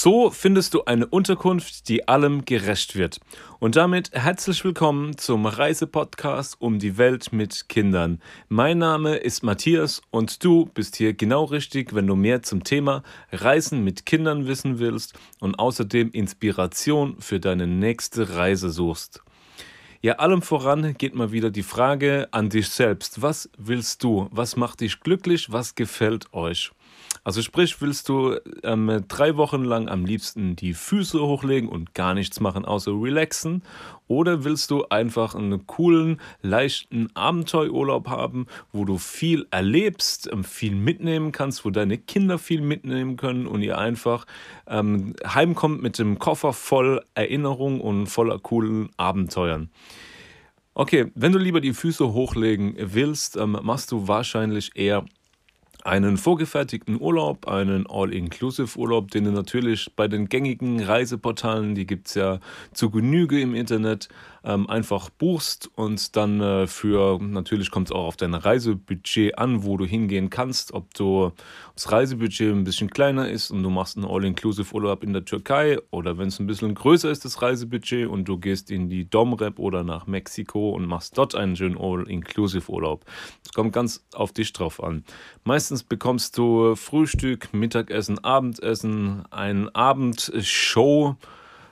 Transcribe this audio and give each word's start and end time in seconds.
So 0.00 0.30
findest 0.30 0.74
du 0.74 0.84
eine 0.84 1.08
Unterkunft, 1.08 1.88
die 1.88 2.06
allem 2.06 2.44
gerecht 2.44 2.94
wird. 2.94 3.18
Und 3.58 3.74
damit 3.74 4.12
herzlich 4.12 4.64
willkommen 4.64 5.18
zum 5.18 5.44
Reisepodcast 5.44 6.60
um 6.60 6.78
die 6.78 6.98
Welt 6.98 7.32
mit 7.32 7.68
Kindern. 7.68 8.22
Mein 8.48 8.78
Name 8.78 9.16
ist 9.16 9.42
Matthias 9.42 10.00
und 10.12 10.44
du 10.44 10.66
bist 10.66 10.94
hier 10.94 11.14
genau 11.14 11.42
richtig, 11.42 11.96
wenn 11.96 12.06
du 12.06 12.14
mehr 12.14 12.44
zum 12.44 12.62
Thema 12.62 13.02
Reisen 13.32 13.82
mit 13.82 14.06
Kindern 14.06 14.46
wissen 14.46 14.78
willst 14.78 15.18
und 15.40 15.58
außerdem 15.58 16.12
Inspiration 16.12 17.16
für 17.18 17.40
deine 17.40 17.66
nächste 17.66 18.36
Reise 18.36 18.70
suchst. 18.70 19.24
Ja, 20.00 20.20
allem 20.20 20.42
voran 20.42 20.94
geht 20.96 21.16
mal 21.16 21.32
wieder 21.32 21.50
die 21.50 21.64
Frage 21.64 22.28
an 22.30 22.50
dich 22.50 22.68
selbst. 22.68 23.20
Was 23.20 23.50
willst 23.58 24.04
du? 24.04 24.28
Was 24.30 24.54
macht 24.54 24.80
dich 24.80 25.00
glücklich? 25.00 25.50
Was 25.50 25.74
gefällt 25.74 26.32
euch? 26.32 26.70
Also 27.24 27.42
sprich, 27.42 27.80
willst 27.82 28.08
du 28.08 28.36
ähm, 28.62 29.04
drei 29.06 29.36
Wochen 29.36 29.62
lang 29.62 29.88
am 29.88 30.06
liebsten 30.06 30.56
die 30.56 30.72
Füße 30.72 31.20
hochlegen 31.20 31.68
und 31.68 31.94
gar 31.94 32.14
nichts 32.14 32.40
machen, 32.40 32.64
außer 32.64 32.92
relaxen? 32.92 33.62
Oder 34.06 34.44
willst 34.44 34.70
du 34.70 34.86
einfach 34.88 35.34
einen 35.34 35.66
coolen, 35.66 36.20
leichten 36.40 37.14
Abenteuerurlaub 37.14 38.08
haben, 38.08 38.46
wo 38.72 38.86
du 38.86 38.96
viel 38.96 39.46
erlebst, 39.50 40.30
ähm, 40.32 40.42
viel 40.42 40.74
mitnehmen 40.74 41.32
kannst, 41.32 41.64
wo 41.64 41.70
deine 41.70 41.98
Kinder 41.98 42.38
viel 42.38 42.62
mitnehmen 42.62 43.16
können 43.16 43.46
und 43.46 43.62
ihr 43.62 43.76
einfach 43.76 44.26
ähm, 44.66 45.14
heimkommt 45.26 45.82
mit 45.82 45.98
dem 45.98 46.18
Koffer 46.18 46.52
voll 46.52 47.04
Erinnerungen 47.14 47.80
und 47.80 48.06
voller 48.06 48.38
coolen 48.38 48.88
Abenteuern? 48.96 49.70
Okay, 50.72 51.10
wenn 51.16 51.32
du 51.32 51.38
lieber 51.38 51.60
die 51.60 51.74
Füße 51.74 52.12
hochlegen 52.12 52.76
willst, 52.78 53.36
ähm, 53.36 53.58
machst 53.62 53.90
du 53.90 54.06
wahrscheinlich 54.06 54.70
eher 54.76 55.04
einen 55.88 56.18
vorgefertigten 56.18 57.00
Urlaub, 57.00 57.48
einen 57.48 57.86
All-Inclusive-Urlaub, 57.88 59.10
den 59.10 59.24
du 59.24 59.30
natürlich 59.32 59.90
bei 59.96 60.06
den 60.06 60.28
gängigen 60.28 60.82
Reiseportalen, 60.82 61.74
die 61.74 61.86
gibt 61.86 62.08
es 62.08 62.14
ja 62.14 62.40
zu 62.74 62.90
Genüge 62.90 63.40
im 63.40 63.54
Internet, 63.54 64.10
ähm, 64.44 64.68
einfach 64.68 65.10
buchst 65.10 65.70
und 65.74 66.16
dann 66.16 66.40
äh, 66.40 66.66
für, 66.66 67.18
natürlich 67.20 67.70
kommt 67.70 67.88
es 67.88 67.92
auch 67.92 68.06
auf 68.06 68.16
dein 68.16 68.34
Reisebudget 68.34 69.36
an, 69.36 69.64
wo 69.64 69.76
du 69.76 69.84
hingehen 69.84 70.30
kannst, 70.30 70.72
ob 70.72 70.94
du 70.94 71.32
das 71.74 71.90
Reisebudget 71.90 72.52
ein 72.52 72.64
bisschen 72.64 72.90
kleiner 72.90 73.28
ist 73.28 73.50
und 73.50 73.62
du 73.62 73.70
machst 73.70 73.96
einen 73.96 74.06
All-Inclusive-Urlaub 74.06 75.02
in 75.02 75.12
der 75.12 75.24
Türkei 75.24 75.78
oder 75.90 76.18
wenn 76.18 76.28
es 76.28 76.38
ein 76.38 76.46
bisschen 76.46 76.74
größer 76.74 77.10
ist, 77.10 77.24
das 77.24 77.42
Reisebudget 77.42 78.08
und 78.08 78.26
du 78.26 78.38
gehst 78.38 78.70
in 78.70 78.88
die 78.88 79.08
Domrep 79.08 79.58
oder 79.58 79.84
nach 79.84 80.06
Mexiko 80.06 80.70
und 80.70 80.86
machst 80.86 81.18
dort 81.18 81.34
einen 81.34 81.56
schönen 81.56 81.78
All-Inclusive-Urlaub. 81.78 83.04
Es 83.44 83.52
kommt 83.52 83.72
ganz 83.72 84.04
auf 84.14 84.32
dich 84.32 84.52
drauf 84.52 84.82
an. 84.82 85.04
Meistens 85.44 85.77
bekommst 85.82 86.38
du 86.38 86.74
Frühstück, 86.76 87.52
Mittagessen, 87.52 88.22
Abendessen, 88.24 89.24
ein 89.30 89.74
Abendshow, 89.74 91.16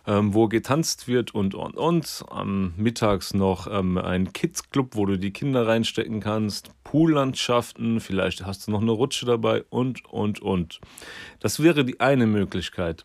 ähm, 0.07 0.35
wo 0.35 0.49
getanzt 0.49 1.09
wird 1.09 1.35
und 1.35 1.55
und 1.55 1.77
und. 1.77 2.25
Am 2.29 2.75
Mittags 2.77 3.35
noch 3.35 3.67
ähm, 3.71 3.99
ein 3.99 4.33
Kids 4.33 4.71
Club, 4.71 4.95
wo 4.95 5.07
du 5.07 5.19
die 5.19 5.33
Kinder 5.33 5.67
reinstecken 5.67 6.21
kannst, 6.21 6.71
Poollandschaften, 6.85 8.01
vielleicht 8.01 8.47
hast 8.47 8.67
du 8.67 8.71
noch 8.71 8.81
eine 8.81 8.93
Rutsche 8.93 9.27
dabei 9.27 9.65
und 9.71 10.05
und 10.07 10.41
und. 10.41 10.81
Das 11.41 11.63
wäre 11.63 11.85
die 11.85 12.01
eine 12.01 12.27
Möglichkeit. 12.27 13.05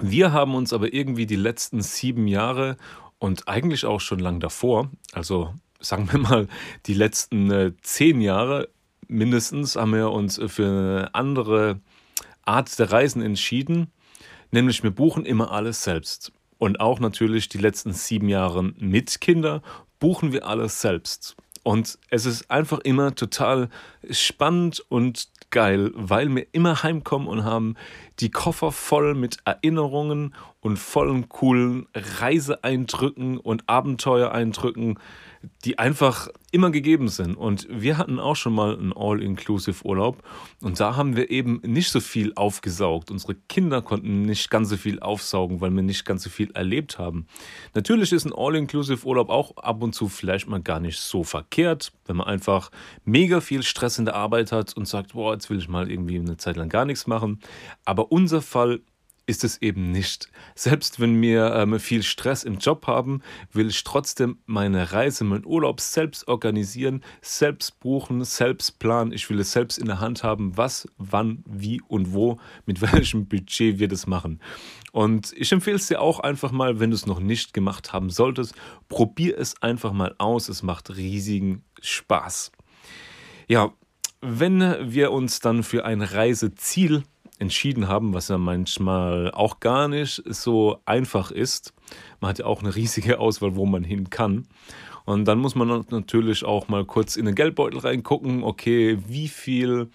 Wir 0.00 0.32
haben 0.32 0.54
uns 0.54 0.72
aber 0.72 0.92
irgendwie 0.92 1.26
die 1.26 1.36
letzten 1.36 1.80
sieben 1.80 2.26
Jahre 2.26 2.76
und 3.18 3.48
eigentlich 3.48 3.84
auch 3.84 4.00
schon 4.00 4.18
lang 4.18 4.40
davor, 4.40 4.90
also 5.12 5.54
sagen 5.80 6.08
wir 6.10 6.18
mal 6.18 6.48
die 6.86 6.94
letzten 6.94 7.50
äh, 7.50 7.72
zehn 7.82 8.20
Jahre 8.20 8.68
mindestens, 9.08 9.76
haben 9.76 9.92
wir 9.92 10.10
uns 10.10 10.40
für 10.46 10.66
eine 10.66 11.14
andere 11.14 11.80
Art 12.44 12.78
der 12.78 12.92
Reisen 12.92 13.22
entschieden. 13.22 13.92
Nämlich 14.50 14.82
wir 14.82 14.90
buchen 14.90 15.24
immer 15.24 15.50
alles 15.52 15.82
selbst. 15.82 16.32
Und 16.58 16.80
auch 16.80 17.00
natürlich 17.00 17.48
die 17.48 17.58
letzten 17.58 17.92
sieben 17.92 18.28
Jahre 18.28 18.62
mit 18.62 19.20
Kindern 19.20 19.60
buchen 19.98 20.32
wir 20.32 20.46
alles 20.46 20.80
selbst. 20.80 21.36
Und 21.62 21.98
es 22.10 22.26
ist 22.26 22.50
einfach 22.50 22.78
immer 22.80 23.14
total 23.14 23.70
spannend 24.10 24.84
und 24.88 25.28
geil, 25.50 25.92
weil 25.94 26.34
wir 26.34 26.46
immer 26.52 26.82
heimkommen 26.82 27.26
und 27.26 27.44
haben 27.44 27.74
die 28.20 28.30
Koffer 28.30 28.72
voll 28.72 29.14
mit 29.14 29.38
Erinnerungen 29.44 30.34
und 30.60 30.78
vollen 30.78 31.28
coolen 31.28 31.86
Reiseeindrücken 31.94 33.38
und 33.38 33.68
Abenteuereindrücken, 33.68 34.98
die 35.64 35.78
einfach 35.78 36.28
immer 36.52 36.70
gegeben 36.70 37.08
sind. 37.08 37.34
Und 37.34 37.66
wir 37.70 37.98
hatten 37.98 38.18
auch 38.18 38.36
schon 38.36 38.54
mal 38.54 38.78
einen 38.78 38.92
All-Inclusive-Urlaub 38.94 40.22
und 40.62 40.80
da 40.80 40.96
haben 40.96 41.16
wir 41.16 41.30
eben 41.30 41.60
nicht 41.62 41.90
so 41.90 42.00
viel 42.00 42.32
aufgesaugt. 42.34 43.10
Unsere 43.10 43.34
Kinder 43.34 43.82
konnten 43.82 44.22
nicht 44.22 44.50
ganz 44.50 44.70
so 44.70 44.76
viel 44.76 45.00
aufsaugen, 45.00 45.60
weil 45.60 45.70
wir 45.70 45.82
nicht 45.82 46.06
ganz 46.06 46.22
so 46.22 46.30
viel 46.30 46.50
erlebt 46.52 46.98
haben. 46.98 47.26
Natürlich 47.74 48.12
ist 48.12 48.24
ein 48.24 48.32
All-Inclusive-Urlaub 48.34 49.28
auch 49.28 49.56
ab 49.58 49.82
und 49.82 49.94
zu 49.94 50.08
vielleicht 50.08 50.48
mal 50.48 50.62
gar 50.62 50.80
nicht 50.80 50.98
so 50.98 51.24
verkehrt, 51.24 51.92
wenn 52.06 52.16
man 52.16 52.26
einfach 52.26 52.70
mega 53.04 53.40
viel 53.40 53.62
Stress 53.62 53.98
in 53.98 54.04
der 54.04 54.14
Arbeit 54.14 54.52
hat 54.52 54.74
und 54.76 54.86
sagt, 54.86 55.12
boah, 55.12 55.34
jetzt 55.34 55.50
will 55.50 55.58
ich 55.58 55.68
mal 55.68 55.90
irgendwie 55.90 56.18
eine 56.18 56.36
Zeit 56.36 56.56
lang 56.56 56.68
gar 56.68 56.84
nichts 56.84 57.06
machen. 57.06 57.40
Aber 57.84 58.03
unser 58.10 58.42
Fall 58.42 58.80
ist 59.26 59.44
es 59.44 59.60
eben 59.62 59.90
nicht. 59.90 60.28
Selbst 60.54 61.00
wenn 61.00 61.20
wir 61.22 61.54
ähm, 61.54 61.80
viel 61.80 62.02
Stress 62.02 62.44
im 62.44 62.58
Job 62.58 62.86
haben, 62.86 63.22
will 63.52 63.68
ich 63.68 63.82
trotzdem 63.84 64.38
meine 64.44 64.92
Reise, 64.92 65.24
meinen 65.24 65.46
Urlaub 65.46 65.80
selbst 65.80 66.28
organisieren, 66.28 67.02
selbst 67.22 67.80
buchen, 67.80 68.22
selbst 68.24 68.78
planen. 68.78 69.12
Ich 69.12 69.28
will 69.30 69.40
es 69.40 69.52
selbst 69.52 69.78
in 69.78 69.86
der 69.86 70.00
Hand 70.00 70.22
haben, 70.22 70.56
was, 70.56 70.86
wann, 70.98 71.42
wie 71.46 71.80
und 71.88 72.12
wo, 72.12 72.38
mit 72.66 72.80
welchem 72.92 73.26
Budget 73.26 73.78
wir 73.78 73.88
das 73.88 74.06
machen. 74.06 74.40
Und 74.92 75.32
ich 75.36 75.50
empfehle 75.52 75.76
es 75.76 75.86
dir 75.86 76.00
auch 76.00 76.20
einfach 76.20 76.52
mal, 76.52 76.78
wenn 76.78 76.90
du 76.90 76.96
es 76.96 77.06
noch 77.06 77.20
nicht 77.20 77.54
gemacht 77.54 77.92
haben 77.92 78.10
solltest, 78.10 78.54
probier 78.88 79.38
es 79.38 79.60
einfach 79.62 79.92
mal 79.92 80.14
aus. 80.18 80.48
Es 80.48 80.62
macht 80.62 80.96
riesigen 80.96 81.64
Spaß. 81.80 82.52
Ja, 83.48 83.72
wenn 84.20 84.60
wir 84.92 85.12
uns 85.12 85.40
dann 85.40 85.62
für 85.62 85.84
ein 85.84 86.00
Reiseziel 86.00 87.04
entschieden 87.38 87.88
haben, 87.88 88.14
was 88.14 88.28
ja 88.28 88.38
manchmal 88.38 89.30
auch 89.32 89.60
gar 89.60 89.88
nicht 89.88 90.22
so 90.26 90.80
einfach 90.84 91.30
ist. 91.30 91.74
Man 92.20 92.30
hat 92.30 92.38
ja 92.38 92.46
auch 92.46 92.62
eine 92.62 92.74
riesige 92.74 93.18
Auswahl, 93.20 93.56
wo 93.56 93.66
man 93.66 93.84
hin 93.84 94.10
kann. 94.10 94.46
Und 95.04 95.26
dann 95.26 95.38
muss 95.38 95.54
man 95.54 95.84
natürlich 95.90 96.44
auch 96.44 96.68
mal 96.68 96.84
kurz 96.84 97.16
in 97.16 97.26
den 97.26 97.34
Geldbeutel 97.34 97.80
reingucken, 97.80 98.42
okay, 98.42 98.98
wie 99.06 99.28
viel 99.28 99.90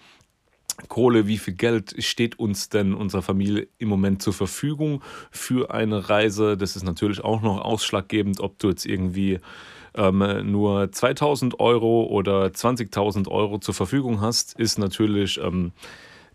Kohle, 0.88 1.26
wie 1.26 1.38
viel 1.38 1.54
Geld 1.54 1.94
steht 1.98 2.38
uns 2.38 2.68
denn 2.68 2.94
unserer 2.94 3.22
Familie 3.22 3.68
im 3.78 3.88
Moment 3.88 4.22
zur 4.22 4.32
Verfügung 4.32 5.02
für 5.30 5.72
eine 5.72 6.08
Reise? 6.08 6.56
Das 6.56 6.76
ist 6.76 6.84
natürlich 6.84 7.22
auch 7.22 7.42
noch 7.42 7.60
ausschlaggebend, 7.60 8.40
ob 8.40 8.58
du 8.58 8.68
jetzt 8.68 8.86
irgendwie 8.86 9.40
ähm, 9.94 10.50
nur 10.50 10.90
2000 10.90 11.58
Euro 11.60 12.04
oder 12.04 12.46
20.000 12.46 13.28
Euro 13.28 13.58
zur 13.58 13.74
Verfügung 13.74 14.20
hast, 14.20 14.58
ist 14.58 14.78
natürlich 14.78 15.40
ähm, 15.42 15.72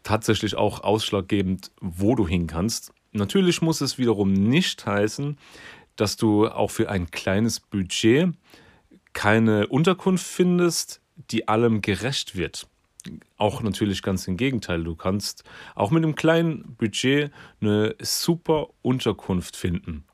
tatsächlich 0.05 0.55
auch 0.55 0.81
ausschlaggebend, 0.81 1.71
wo 1.81 2.16
du 2.16 2.25
hin 2.25 2.47
kannst. 2.47 2.93
Natürlich 3.11 3.61
muss 3.61 3.81
es 3.81 3.97
wiederum 3.97 4.31
nicht 4.31 4.85
heißen, 4.85 5.38
dass 5.97 6.16
du 6.16 6.47
auch 6.47 6.71
für 6.71 6.89
ein 6.89 7.11
kleines 7.11 7.59
Budget 7.59 8.29
keine 9.13 9.67
Unterkunft 9.67 10.25
findest, 10.25 11.01
die 11.31 11.47
allem 11.47 11.81
gerecht 11.81 12.35
wird. 12.35 12.67
Auch 13.38 13.61
natürlich 13.61 14.01
ganz 14.01 14.27
im 14.27 14.38
Gegenteil. 14.38 14.83
Du 14.83 14.95
kannst 14.95 15.43
auch 15.73 15.91
mit 15.91 16.03
einem 16.03 16.16
kleinen 16.16 16.75
Budget 16.75 17.31
eine 17.61 17.95
super 17.99 18.67
Unterkunft 18.81 19.55
finden. 19.55 20.05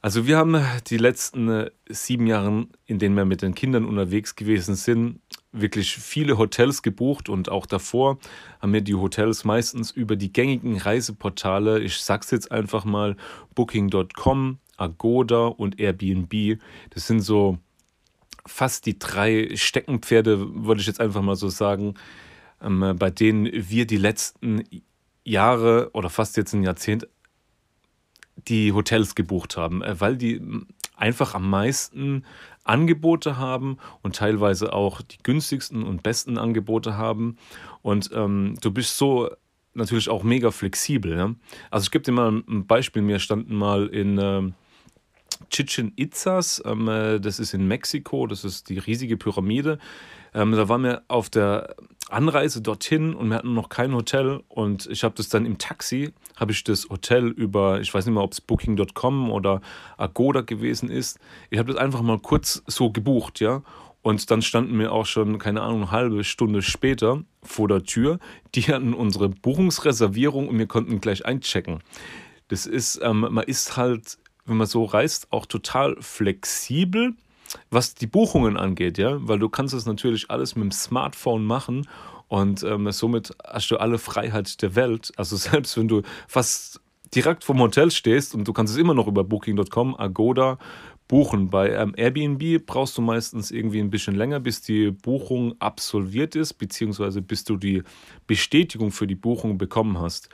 Also 0.00 0.26
wir 0.26 0.36
haben 0.36 0.62
die 0.88 0.98
letzten 0.98 1.48
äh, 1.48 1.70
sieben 1.88 2.26
Jahre, 2.26 2.66
in 2.84 2.98
denen 2.98 3.16
wir 3.16 3.24
mit 3.24 3.40
den 3.40 3.54
Kindern 3.54 3.86
unterwegs 3.86 4.36
gewesen 4.36 4.74
sind, 4.74 5.20
wirklich 5.54 5.96
viele 5.96 6.36
Hotels 6.36 6.82
gebucht 6.82 7.28
und 7.28 7.48
auch 7.48 7.64
davor 7.64 8.18
haben 8.60 8.72
wir 8.72 8.80
die 8.80 8.94
Hotels 8.94 9.44
meistens 9.44 9.90
über 9.90 10.16
die 10.16 10.32
gängigen 10.32 10.76
Reiseportale, 10.76 11.80
ich 11.80 11.98
sag's 11.98 12.30
jetzt 12.30 12.50
einfach 12.50 12.84
mal, 12.84 13.16
Booking.com, 13.54 14.58
Agoda 14.76 15.46
und 15.46 15.78
Airbnb. 15.78 16.58
Das 16.90 17.06
sind 17.06 17.20
so 17.20 17.58
fast 18.44 18.86
die 18.86 18.98
drei 18.98 19.50
Steckenpferde, 19.54 20.64
würde 20.66 20.80
ich 20.80 20.86
jetzt 20.86 21.00
einfach 21.00 21.22
mal 21.22 21.36
so 21.36 21.48
sagen, 21.48 21.94
ähm, 22.60 22.96
bei 22.98 23.10
denen 23.10 23.48
wir 23.52 23.86
die 23.86 23.96
letzten 23.96 24.64
Jahre 25.24 25.90
oder 25.92 26.10
fast 26.10 26.36
jetzt 26.36 26.52
ein 26.52 26.62
Jahrzehnt 26.62 27.06
die 28.48 28.72
Hotels 28.72 29.14
gebucht 29.14 29.56
haben, 29.56 29.82
äh, 29.82 30.00
weil 30.00 30.16
die 30.16 30.42
einfach 30.96 31.34
am 31.34 31.48
meisten 31.48 32.24
Angebote 32.64 33.36
haben 33.36 33.78
und 34.02 34.16
teilweise 34.16 34.72
auch 34.72 35.02
die 35.02 35.18
günstigsten 35.22 35.82
und 35.82 36.02
besten 36.02 36.38
Angebote 36.38 36.96
haben. 36.96 37.36
Und 37.82 38.10
ähm, 38.14 38.56
du 38.60 38.70
bist 38.70 38.96
so 38.96 39.30
natürlich 39.74 40.08
auch 40.08 40.22
mega 40.22 40.50
flexibel. 40.50 41.16
Ja? 41.16 41.34
Also 41.70 41.84
ich 41.84 41.90
gebe 41.90 42.04
dir 42.04 42.12
mal 42.12 42.30
ein 42.30 42.66
Beispiel. 42.66 43.06
Wir 43.06 43.18
standen 43.18 43.54
mal 43.54 43.88
in 43.88 44.18
äh, 44.18 44.52
Chichen 45.50 45.92
Itzas, 45.96 46.62
ähm, 46.64 46.88
äh, 46.88 47.20
das 47.20 47.38
ist 47.38 47.54
in 47.54 47.66
Mexiko, 47.66 48.26
das 48.26 48.44
ist 48.44 48.68
die 48.68 48.78
riesige 48.78 49.16
Pyramide. 49.16 49.78
Ähm, 50.32 50.52
da 50.52 50.68
waren 50.68 50.82
wir 50.82 51.02
auf 51.08 51.28
der 51.30 51.74
Anreise 52.14 52.62
dorthin 52.62 53.14
und 53.14 53.28
wir 53.28 53.36
hatten 53.36 53.54
noch 53.54 53.68
kein 53.68 53.94
Hotel 53.94 54.42
und 54.48 54.86
ich 54.86 55.04
habe 55.04 55.14
das 55.16 55.28
dann 55.28 55.44
im 55.44 55.58
Taxi, 55.58 56.12
habe 56.36 56.52
ich 56.52 56.64
das 56.64 56.88
Hotel 56.88 57.28
über, 57.28 57.80
ich 57.80 57.92
weiß 57.92 58.06
nicht 58.06 58.14
mehr, 58.14 58.22
ob 58.22 58.32
es 58.32 58.40
booking.com 58.40 59.30
oder 59.30 59.60
Agoda 59.96 60.40
gewesen 60.40 60.90
ist. 60.90 61.18
Ich 61.50 61.58
habe 61.58 61.72
das 61.72 61.80
einfach 61.80 62.02
mal 62.02 62.18
kurz 62.18 62.62
so 62.66 62.90
gebucht, 62.90 63.40
ja. 63.40 63.62
Und 64.02 64.30
dann 64.30 64.42
standen 64.42 64.78
wir 64.78 64.92
auch 64.92 65.06
schon, 65.06 65.38
keine 65.38 65.62
Ahnung, 65.62 65.82
eine 65.82 65.90
halbe 65.90 66.24
Stunde 66.24 66.60
später 66.60 67.24
vor 67.42 67.68
der 67.68 67.84
Tür. 67.84 68.18
Die 68.54 68.62
hatten 68.62 68.92
unsere 68.92 69.30
Buchungsreservierung 69.30 70.48
und 70.48 70.58
wir 70.58 70.66
konnten 70.66 71.00
gleich 71.00 71.24
einchecken. 71.24 71.80
Das 72.48 72.66
ist, 72.66 73.00
ähm, 73.02 73.20
man 73.30 73.44
ist 73.44 73.78
halt, 73.78 74.18
wenn 74.44 74.58
man 74.58 74.66
so 74.66 74.84
reist, 74.84 75.28
auch 75.32 75.46
total 75.46 75.96
flexibel 76.00 77.14
was 77.70 77.94
die 77.94 78.06
Buchungen 78.06 78.56
angeht, 78.56 78.98
ja, 78.98 79.16
weil 79.20 79.38
du 79.38 79.48
kannst 79.48 79.74
das 79.74 79.86
natürlich 79.86 80.30
alles 80.30 80.56
mit 80.56 80.64
dem 80.64 80.72
Smartphone 80.72 81.44
machen 81.44 81.86
und 82.28 82.62
ähm, 82.62 82.90
somit 82.90 83.32
hast 83.44 83.70
du 83.70 83.76
alle 83.76 83.98
Freiheit 83.98 84.60
der 84.62 84.74
Welt. 84.74 85.12
Also 85.16 85.36
selbst 85.36 85.76
wenn 85.76 85.88
du 85.88 86.02
fast 86.26 86.80
direkt 87.14 87.44
vom 87.44 87.60
Hotel 87.60 87.90
stehst 87.90 88.34
und 88.34 88.46
du 88.48 88.52
kannst 88.52 88.72
es 88.72 88.78
immer 88.78 88.94
noch 88.94 89.06
über 89.06 89.24
Booking.com, 89.24 89.98
Agoda 89.98 90.58
buchen. 91.06 91.50
Bei 91.50 91.70
ähm, 91.70 91.92
Airbnb 91.96 92.64
brauchst 92.64 92.96
du 92.96 93.02
meistens 93.02 93.50
irgendwie 93.50 93.80
ein 93.80 93.90
bisschen 93.90 94.14
länger, 94.14 94.40
bis 94.40 94.62
die 94.62 94.90
Buchung 94.90 95.54
absolviert 95.60 96.34
ist, 96.34 96.54
beziehungsweise 96.54 97.22
bis 97.22 97.44
du 97.44 97.56
die 97.56 97.82
Bestätigung 98.26 98.90
für 98.90 99.06
die 99.06 99.14
Buchung 99.14 99.58
bekommen 99.58 99.98
hast. 99.98 100.28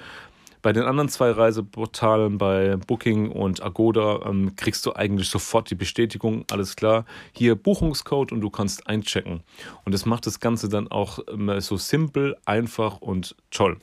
Bei 0.63 0.73
den 0.73 0.85
anderen 0.85 1.09
zwei 1.09 1.31
Reiseportalen, 1.31 2.39
bei 2.39 2.77
Booking 2.77 3.31
und 3.31 3.63
Agoda, 3.63 4.21
ähm, 4.27 4.55
kriegst 4.57 4.85
du 4.87 4.95
eigentlich 4.95 5.29
sofort 5.29 5.71
die 5.71 5.75
Bestätigung, 5.75 6.45
alles 6.51 6.77
klar, 6.77 7.05
hier 7.33 7.55
Buchungscode 7.55 8.33
und 8.33 8.41
du 8.41 8.51
kannst 8.51 8.87
einchecken. 8.87 9.43
Und 9.85 9.93
das 9.93 10.07
macht 10.07 10.27
das 10.27 10.41
Ganze 10.41 10.69
dann 10.69 10.89
auch 10.89 11.19
so 11.59 11.77
simpel, 11.77 12.37
einfach 12.45 13.01
und 13.01 13.37
toll. 13.51 13.79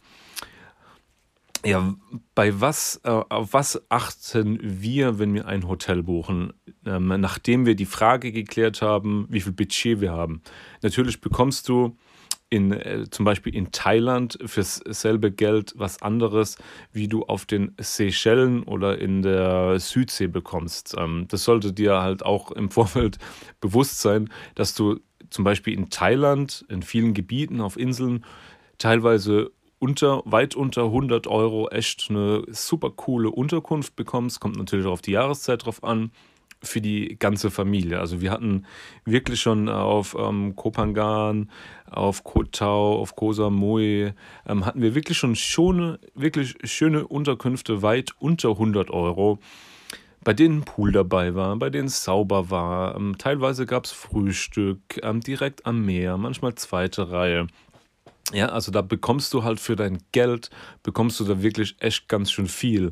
Ja, 1.66 1.96
bei 2.36 2.62
was, 2.62 3.02
äh, 3.04 3.10
auf 3.10 3.52
was 3.52 3.82
achten 3.90 4.60
wir, 4.62 5.20
wenn 5.20 5.34
wir 5.34 5.48
ein 5.48 5.68
Hotel 5.68 6.04
buchen, 6.04 6.54
ähm, 6.86 7.08
nachdem 7.20 7.66
wir 7.66 7.76
die 7.76 7.86
Frage 7.86 8.32
geklärt 8.32 8.82
haben, 8.82 9.26
wie 9.30 9.42
viel 9.42 9.54
Budget 9.54 10.00
wir 10.00 10.12
haben? 10.12 10.42
Natürlich 10.82 11.20
bekommst 11.20 11.68
du 11.68 11.98
in, 12.50 12.72
äh, 12.72 13.06
zum 13.10 13.26
Beispiel 13.26 13.56
in 13.56 13.72
Thailand 13.72 14.38
fürs 14.46 14.76
selbe 14.86 15.32
Geld 15.32 15.74
was 15.76 16.02
anderes, 16.02 16.58
wie 16.92 17.08
du 17.08 17.24
auf 17.24 17.46
den 17.46 17.76
Seychellen 17.80 18.64
oder 18.64 19.00
in 19.00 19.22
der 19.22 19.80
Südsee 19.80 20.28
bekommst. 20.28 20.96
Ähm, 20.98 21.26
das 21.28 21.44
sollte 21.44 21.74
dir 21.74 22.02
halt 22.02 22.24
auch 22.24 22.52
im 22.52 22.70
Vorfeld 22.72 23.18
bewusst 23.60 24.02
sein, 24.02 24.30
dass 24.56 24.74
du 24.74 25.00
zum 25.30 25.44
Beispiel 25.44 25.74
in 25.74 25.90
Thailand, 25.90 26.66
in 26.70 26.84
vielen 26.84 27.14
Gebieten 27.14 27.60
auf 27.60 27.78
Inseln, 27.78 28.24
teilweise 28.78 29.52
unter, 29.80 30.24
weit 30.26 30.56
unter 30.56 30.86
100 30.86 31.28
Euro 31.28 31.70
echt 31.70 32.08
eine 32.10 32.44
super 32.50 32.92
coole 32.92 33.30
Unterkunft 33.30 33.96
bekommst. 33.96 34.40
Kommt 34.40 34.58
natürlich 34.58 34.86
auch 34.86 34.94
auf 34.94 35.02
die 35.02 35.12
Jahreszeit 35.12 35.66
drauf 35.66 35.84
an 35.84 36.12
für 36.64 36.82
die 36.82 37.18
ganze 37.20 37.52
Familie. 37.52 38.00
Also 38.00 38.22
wir 38.22 38.32
hatten 38.32 38.66
wirklich 39.06 39.42
schon 39.42 39.70
auf 39.70 40.16
ähm, 40.20 40.56
Kopangan, 40.56 41.50
auf 41.90 42.24
Koh 42.24 42.44
Tao, 42.44 43.00
auf 43.00 43.16
Koh 43.16 43.34
Samui, 43.34 44.14
ähm, 44.48 44.66
hatten 44.66 44.82
wir 44.82 44.96
wirklich 44.96 45.18
schon 45.18 45.36
schöne, 45.36 46.00
wirklich 46.16 46.56
schöne 46.64 47.08
Unterkünfte 47.08 47.82
weit 47.82 48.14
unter 48.20 48.50
100 48.52 48.90
Euro, 48.90 49.40
bei 50.24 50.34
denen 50.34 50.64
Pool 50.64 50.92
dabei 50.92 51.36
war, 51.36 51.56
bei 51.58 51.70
denen 51.70 51.88
es 51.88 52.04
sauber 52.04 52.50
war. 52.50 52.96
Ähm, 52.96 53.18
teilweise 53.18 53.66
gab 53.66 53.86
es 53.86 53.92
Frühstück 53.92 54.80
ähm, 55.04 55.22
direkt 55.22 55.66
am 55.66 55.86
Meer, 55.86 56.18
manchmal 56.18 56.56
zweite 56.56 57.12
Reihe. 57.12 57.48
Ja, 58.34 58.50
also 58.50 58.72
da 58.72 58.82
bekommst 58.82 59.34
du 59.34 59.44
halt 59.44 59.60
für 59.60 59.78
dein 59.78 60.00
Geld, 60.12 60.50
bekommst 60.84 61.20
du 61.20 61.24
da 61.24 61.42
wirklich 61.42 61.78
echt 61.80 62.10
ganz 62.10 62.32
schön 62.32 62.48
viel. 62.48 62.92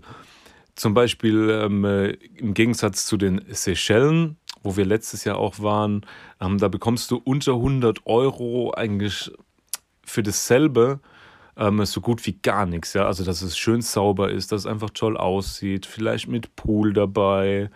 Zum 0.76 0.94
Beispiel 0.94 1.50
ähm, 1.50 1.86
äh, 1.86 2.10
im 2.38 2.54
Gegensatz 2.54 3.06
zu 3.06 3.18
den 3.18 3.42
Seychellen, 3.50 4.38
wo 4.62 4.76
wir 4.76 4.86
letztes 4.86 5.24
Jahr 5.24 5.38
auch 5.38 5.60
waren, 5.60 6.06
ähm, 6.42 6.58
da 6.58 6.68
bekommst 6.68 7.12
du 7.12 7.18
unter 7.18 7.54
100 7.54 8.06
Euro 8.06 8.74
eigentlich 8.74 9.32
für 10.04 10.24
dasselbe 10.24 11.00
ähm, 11.58 11.84
so 11.86 12.02
gut 12.02 12.26
wie 12.26 12.34
gar 12.34 12.66
nichts. 12.66 12.94
Ja? 12.94 13.06
Also, 13.06 13.24
dass 13.24 13.42
es 13.42 13.58
schön 13.58 13.82
sauber 13.82 14.32
ist, 14.32 14.52
dass 14.52 14.62
es 14.62 14.68
einfach 14.68 14.90
toll 14.90 15.18
aussieht, 15.18 15.86
vielleicht 15.86 16.28
mit 16.28 16.56
Pool 16.56 16.94
dabei. 16.94 17.70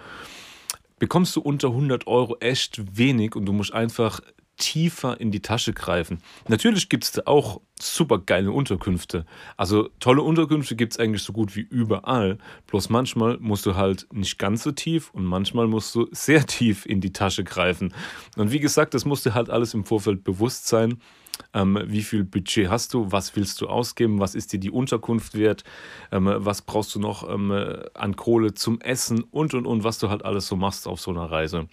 Bekommst 0.98 1.36
du 1.36 1.42
unter 1.42 1.70
100 1.70 2.08
Euro 2.08 2.36
echt 2.40 2.98
wenig 2.98 3.36
und 3.36 3.46
du 3.46 3.54
musst 3.54 3.74
einfach 3.74 4.20
tiefer 4.60 5.20
in 5.20 5.32
die 5.32 5.42
Tasche 5.42 5.74
greifen. 5.74 6.20
Natürlich 6.48 6.90
gibt 6.90 7.06
es 7.06 7.26
auch 7.26 7.62
super 7.82 8.20
geile 8.20 8.52
Unterkünfte. 8.52 9.26
Also 9.58 9.90
tolle 10.00 10.22
Unterkünfte 10.22 10.76
gibt 10.76 10.94
es 10.94 11.00
eigentlich 11.00 11.24
so 11.24 11.34
gut 11.34 11.56
wie 11.56 11.62
überall. 11.62 12.38
Bloß 12.68 12.90
manchmal 12.90 13.38
musst 13.40 13.66
du 13.66 13.76
halt 13.76 14.08
nicht 14.14 14.38
ganz 14.38 14.64
so 14.64 14.72
tief 14.72 15.10
und 15.12 15.26
manchmal 15.26 15.68
musst 15.68 15.96
du 15.96 16.08
sehr 16.12 16.46
tief 16.46 16.86
in 16.86 17.02
die 17.02 17.14
Tasche 17.14 17.44
greifen. 17.44 17.94
Und 18.38 18.52
wie 18.52 18.60
gesagt, 18.60 18.94
das 18.94 19.06
musst 19.06 19.26
du 19.26 19.34
halt 19.34 19.50
alles 19.50 19.74
im 19.74 19.86
Vorfeld 19.86 20.24
bewusst 20.24 20.68
sein. 20.68 21.00
Ähm, 21.54 21.80
wie 21.86 22.04
viel 22.04 22.26
Budget 22.26 22.70
hast 22.70 22.94
du? 22.94 23.12
Was 23.12 23.36
willst 23.36 23.62
du 23.62 23.68
ausgeben? 23.68 24.20
Was 24.20 24.36
ist 24.36 24.52
dir 24.54 24.60
die 24.60 24.72
Unterkunft 24.72 25.36
wert? 25.36 25.64
Ähm, 26.12 26.30
was 26.30 26.62
brauchst 26.62 26.94
du 26.96 27.00
noch 27.00 27.28
ähm, 27.28 27.52
an 27.94 28.16
Kohle 28.16 28.54
zum 28.54 28.82
Essen 28.82 29.24
und 29.24 29.54
und 29.54 29.66
und, 29.66 29.84
was 29.84 30.00
du 30.00 30.10
halt 30.10 30.26
alles 30.26 30.48
so 30.48 30.56
machst 30.56 30.88
auf 30.88 31.00
so 31.00 31.12
einer 31.12 31.32
Reise. 31.32 31.68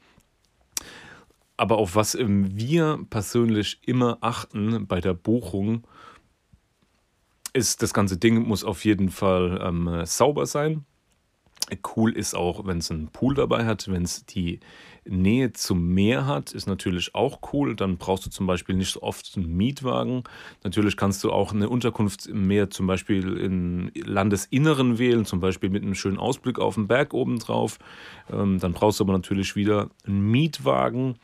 Aber 1.56 1.79
auf 1.79 1.97
was 1.97 2.17
wir 2.19 2.99
persönlich 3.08 3.81
immer 3.87 4.19
achten 4.20 4.87
bei 4.87 5.00
der 5.00 5.14
Buchung, 5.14 5.87
ist, 7.56 7.82
das 7.82 7.94
ganze 7.94 8.19
Ding 8.19 8.47
muss 8.47 8.64
auf 8.64 8.85
jeden 8.85 9.08
Fall 9.08 9.58
ähm, 9.62 10.05
sauber 10.05 10.47
sein. 10.47 10.85
Cool 11.97 12.12
ist 12.12 12.35
auch, 12.35 12.67
wenn 12.67 12.79
es 12.79 12.91
einen 12.91 13.08
Pool 13.08 13.35
dabei 13.35 13.64
hat, 13.64 13.88
wenn 13.91 14.03
es 14.03 14.25
die 14.26 14.61
Nähe 15.05 15.53
zum 15.53 15.88
Meer 15.88 16.26
hat, 16.26 16.53
ist 16.53 16.67
natürlich 16.67 17.14
auch 17.14 17.41
cool. 17.53 17.75
Dann 17.75 17.97
brauchst 17.97 18.26
du 18.26 18.31
zum 18.31 18.47
Beispiel 18.47 18.76
nicht 18.76 18.93
so 18.93 19.03
oft 19.03 19.32
einen 19.37 19.56
Mietwagen. 19.56 20.23
Natürlich 20.62 20.97
kannst 20.97 21.25
du 21.25 21.32
auch 21.32 21.53
eine 21.53 21.69
Unterkunft 21.69 22.26
im 22.26 22.47
Meer 22.47 22.70
zum 22.70 22.87
Beispiel 22.87 23.37
im 23.38 23.91
Landesinneren 23.94 24.99
wählen, 24.99 25.25
zum 25.25 25.41
Beispiel 25.41 25.70
mit 25.70 25.82
einem 25.82 25.94
schönen 25.94 26.19
Ausblick 26.19 26.58
auf 26.58 26.75
den 26.75 26.87
Berg 26.87 27.14
obendrauf. 27.14 27.79
Ähm, 28.31 28.61
dann 28.61 28.73
brauchst 28.73 29.00
du 29.00 29.05
aber 29.05 29.14
natürlich 29.14 29.56
wieder 29.56 29.91
einen 30.06 30.31
Mietwagen 30.31 31.08
ähm, 31.11 31.14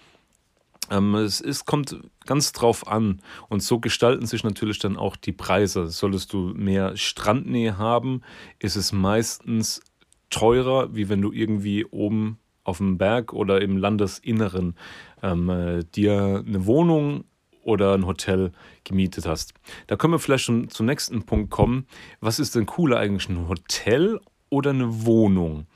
es 0.91 1.41
ist, 1.41 1.65
kommt 1.65 1.97
ganz 2.27 2.53
drauf 2.53 2.87
an. 2.87 3.23
Und 3.49 3.63
so 3.63 3.79
gestalten 3.79 4.27
sich 4.27 4.45
natürlich 4.45 4.79
dann 4.79 4.97
auch 4.97 5.17
die 5.17 5.33
Preise. 5.33 5.89
Solltest 5.89 6.33
du 6.33 6.53
mehr 6.55 6.97
Strandnähe 6.97 7.79
haben, 7.79 8.23
ist 8.59 8.77
es 8.77 8.93
meistens 8.93 9.81
teurer, 10.29 10.95
wie 10.95 11.09
wenn 11.09 11.23
du 11.23 11.33
irgendwie 11.33 11.85
oben 11.85 12.39
auf 12.65 12.79
dem 12.79 12.99
Berg 12.99 13.33
oder 13.33 13.61
im 13.61 13.77
Landesinneren 13.77 14.77
ähm, 15.23 15.51
äh, 15.51 15.85
dir 15.85 16.45
eine 16.47 16.67
Wohnung 16.67 17.25
oder 17.63 17.95
ein 17.95 18.07
Hotel 18.07 18.53
gemietet 18.85 19.27
hast. 19.27 19.55
Da 19.87 19.97
können 19.97 20.13
wir 20.13 20.19
vielleicht 20.19 20.45
schon 20.45 20.69
zum 20.69 20.87
nächsten 20.87 21.23
Punkt 21.25 21.51
kommen. 21.51 21.87
Was 22.21 22.39
ist 22.39 22.55
denn 22.55 22.67
cooler 22.67 22.99
eigentlich, 22.99 23.29
ein 23.29 23.49
Hotel 23.49 24.21
oder 24.49 24.71
eine 24.71 25.05
Wohnung? 25.05 25.67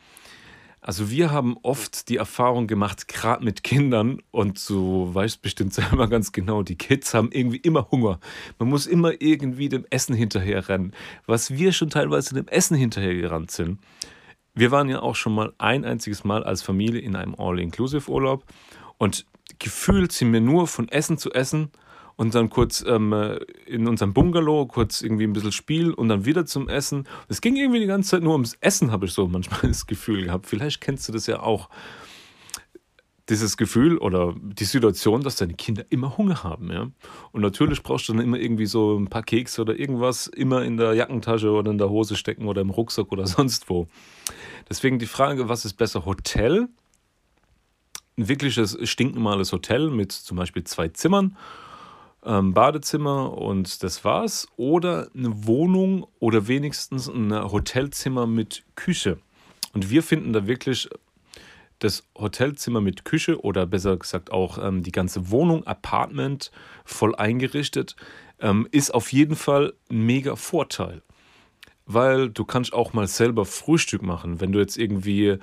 Also 0.86 1.10
wir 1.10 1.32
haben 1.32 1.56
oft 1.62 2.08
die 2.08 2.16
Erfahrung 2.16 2.68
gemacht, 2.68 3.08
gerade 3.08 3.44
mit 3.44 3.64
Kindern, 3.64 4.22
und 4.30 4.68
du 4.68 5.12
weißt 5.12 5.42
bestimmt 5.42 5.74
selber 5.74 6.06
ganz 6.06 6.30
genau, 6.30 6.62
die 6.62 6.78
Kids 6.78 7.12
haben 7.12 7.32
irgendwie 7.32 7.56
immer 7.56 7.90
Hunger. 7.90 8.20
Man 8.60 8.68
muss 8.68 8.86
immer 8.86 9.20
irgendwie 9.20 9.68
dem 9.68 9.84
Essen 9.90 10.14
hinterher 10.14 10.68
rennen. 10.68 10.92
Was 11.26 11.50
wir 11.50 11.72
schon 11.72 11.90
teilweise 11.90 12.36
dem 12.36 12.46
Essen 12.46 12.76
hinterher 12.76 13.16
gerannt 13.16 13.50
sind. 13.50 13.80
Wir 14.54 14.70
waren 14.70 14.88
ja 14.88 15.00
auch 15.02 15.16
schon 15.16 15.34
mal 15.34 15.52
ein 15.58 15.84
einziges 15.84 16.22
Mal 16.22 16.44
als 16.44 16.62
Familie 16.62 17.00
in 17.00 17.16
einem 17.16 17.34
All-Inclusive-Urlaub 17.34 18.44
und 18.96 19.26
gefühlt 19.58 20.12
sind 20.12 20.32
wir 20.32 20.40
nur 20.40 20.68
von 20.68 20.88
Essen 20.88 21.18
zu 21.18 21.32
Essen 21.32 21.72
und 22.16 22.34
dann 22.34 22.50
kurz 22.50 22.84
ähm, 22.86 23.14
in 23.66 23.86
unserem 23.86 24.12
Bungalow 24.12 24.66
kurz 24.66 25.02
irgendwie 25.02 25.24
ein 25.24 25.32
bisschen 25.32 25.52
spielen 25.52 25.94
und 25.94 26.08
dann 26.08 26.24
wieder 26.24 26.46
zum 26.46 26.68
Essen. 26.68 27.06
Es 27.28 27.40
ging 27.40 27.56
irgendwie 27.56 27.80
die 27.80 27.86
ganze 27.86 28.10
Zeit 28.10 28.22
nur 28.22 28.32
ums 28.32 28.56
Essen, 28.60 28.90
habe 28.90 29.06
ich 29.06 29.12
so 29.12 29.28
manchmal 29.28 29.60
das 29.62 29.86
Gefühl 29.86 30.24
gehabt. 30.24 30.46
Vielleicht 30.46 30.80
kennst 30.80 31.08
du 31.08 31.12
das 31.12 31.26
ja 31.26 31.40
auch. 31.40 31.68
Dieses 33.28 33.56
Gefühl 33.56 33.98
oder 33.98 34.36
die 34.40 34.64
Situation, 34.64 35.20
dass 35.20 35.34
deine 35.34 35.54
Kinder 35.54 35.84
immer 35.90 36.16
Hunger 36.16 36.44
haben, 36.44 36.70
ja. 36.70 36.86
Und 37.32 37.40
natürlich 37.40 37.82
brauchst 37.82 38.08
du 38.08 38.12
dann 38.12 38.22
immer 38.22 38.38
irgendwie 38.38 38.66
so 38.66 38.96
ein 38.96 39.08
paar 39.08 39.24
Kekse 39.24 39.62
oder 39.62 39.76
irgendwas 39.76 40.28
immer 40.28 40.62
in 40.62 40.76
der 40.76 40.94
Jackentasche 40.94 41.50
oder 41.50 41.72
in 41.72 41.78
der 41.78 41.90
Hose 41.90 42.14
stecken 42.14 42.46
oder 42.46 42.60
im 42.60 42.70
Rucksack 42.70 43.10
oder 43.10 43.26
sonst 43.26 43.68
wo. 43.68 43.88
Deswegen 44.70 45.00
die 45.00 45.06
Frage, 45.06 45.48
was 45.48 45.64
ist 45.64 45.74
besser, 45.74 46.04
Hotel? 46.04 46.68
Ein 48.16 48.28
wirkliches 48.28 48.78
stinknormales 48.88 49.50
Hotel 49.50 49.90
mit 49.90 50.12
zum 50.12 50.36
Beispiel 50.36 50.62
zwei 50.62 50.86
Zimmern 50.86 51.36
ähm, 52.26 52.52
Badezimmer 52.52 53.38
und 53.38 53.82
das 53.82 54.04
war's. 54.04 54.48
Oder 54.56 55.08
eine 55.14 55.46
Wohnung 55.46 56.06
oder 56.18 56.48
wenigstens 56.48 57.08
ein 57.08 57.32
Hotelzimmer 57.32 58.26
mit 58.26 58.64
Küche. 58.74 59.18
Und 59.72 59.90
wir 59.90 60.02
finden 60.02 60.32
da 60.32 60.46
wirklich 60.46 60.88
das 61.78 62.04
Hotelzimmer 62.16 62.80
mit 62.80 63.04
Küche 63.04 63.40
oder 63.42 63.66
besser 63.66 63.96
gesagt 63.96 64.32
auch 64.32 64.58
ähm, 64.58 64.82
die 64.82 64.92
ganze 64.92 65.30
Wohnung, 65.30 65.66
Apartment 65.66 66.50
voll 66.84 67.14
eingerichtet, 67.14 67.96
ähm, 68.40 68.66
ist 68.70 68.92
auf 68.94 69.12
jeden 69.12 69.36
Fall 69.36 69.74
ein 69.90 70.06
mega 70.06 70.36
Vorteil. 70.36 71.02
Weil 71.84 72.30
du 72.30 72.44
kannst 72.44 72.72
auch 72.72 72.92
mal 72.92 73.06
selber 73.06 73.44
Frühstück 73.44 74.02
machen. 74.02 74.40
Wenn 74.40 74.52
du 74.52 74.58
jetzt 74.58 74.76
irgendwie 74.76 75.38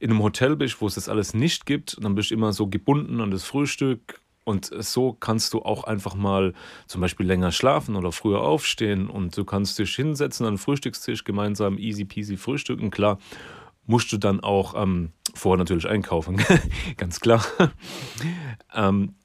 in 0.00 0.10
einem 0.10 0.22
Hotel 0.22 0.56
bist, 0.56 0.80
wo 0.80 0.86
es 0.86 0.96
das 0.96 1.08
alles 1.08 1.32
nicht 1.32 1.64
gibt, 1.64 1.96
dann 2.02 2.14
bist 2.14 2.30
du 2.30 2.34
immer 2.34 2.52
so 2.52 2.66
gebunden 2.66 3.20
an 3.20 3.30
das 3.30 3.44
Frühstück. 3.44 4.20
Und 4.48 4.70
so 4.82 5.12
kannst 5.12 5.52
du 5.52 5.60
auch 5.60 5.84
einfach 5.84 6.14
mal 6.14 6.54
zum 6.86 7.02
Beispiel 7.02 7.26
länger 7.26 7.52
schlafen 7.52 7.96
oder 7.96 8.12
früher 8.12 8.40
aufstehen 8.40 9.10
und 9.10 9.36
du 9.36 9.44
kannst 9.44 9.78
dich 9.78 9.94
hinsetzen 9.94 10.46
an 10.46 10.54
den 10.54 10.58
Frühstückstisch, 10.58 11.24
gemeinsam 11.24 11.76
easy 11.76 12.06
peasy 12.06 12.38
frühstücken. 12.38 12.90
Klar, 12.90 13.18
musst 13.84 14.10
du 14.10 14.16
dann 14.16 14.40
auch 14.40 14.74
ähm, 14.74 15.10
vorher 15.34 15.58
natürlich 15.58 15.86
einkaufen, 15.86 16.42
ganz 16.96 17.20
klar. 17.20 17.44
ähm, 18.74 19.16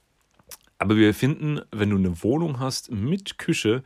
aber 0.77 0.97
wir 0.97 1.13
finden, 1.13 1.61
wenn 1.71 1.91
du 1.91 1.95
eine 1.95 2.21
Wohnung 2.21 2.59
hast 2.59 2.91
mit 2.91 3.37
Küche, 3.37 3.81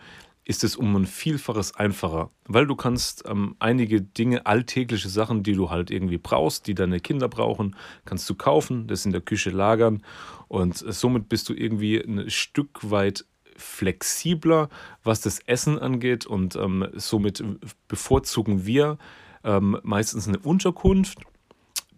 ist 0.48 0.64
es 0.64 0.78
um 0.78 0.96
ein 0.96 1.06
Vielfaches 1.06 1.76
einfacher, 1.76 2.32
weil 2.46 2.66
du 2.66 2.78
kannst 2.78 3.26
ähm, 3.28 3.58
einige 3.60 4.02
Dinge, 4.02 4.46
alltägliche 4.46 5.10
Sachen, 5.10 5.44
die 5.44 5.52
du 5.52 5.70
halt 5.70 5.92
irgendwie 5.92 6.18
brauchst, 6.18 6.68
die 6.68 6.74
deine 6.74 7.02
Kinder 7.02 7.28
brauchen, 7.28 7.76
kannst 8.06 8.30
du 8.30 8.36
kaufen, 8.36 8.88
das 8.88 9.06
in 9.06 9.12
der 9.12 9.20
Küche 9.20 9.50
lagern 9.50 10.04
und 10.48 10.78
somit 10.78 11.28
bist 11.28 11.50
du 11.50 11.54
irgendwie 11.54 11.98
ein 11.98 12.30
Stück 12.30 12.90
weit 12.90 13.26
flexibler, 13.58 14.70
was 15.04 15.20
das 15.20 15.40
Essen 15.40 15.80
angeht 15.80 16.26
und 16.26 16.56
ähm, 16.56 16.88
somit 16.94 17.44
bevorzugen 17.90 18.66
wir 18.66 18.98
ähm, 19.44 19.78
meistens 19.84 20.30
eine 20.30 20.40
Unterkunft, 20.40 21.20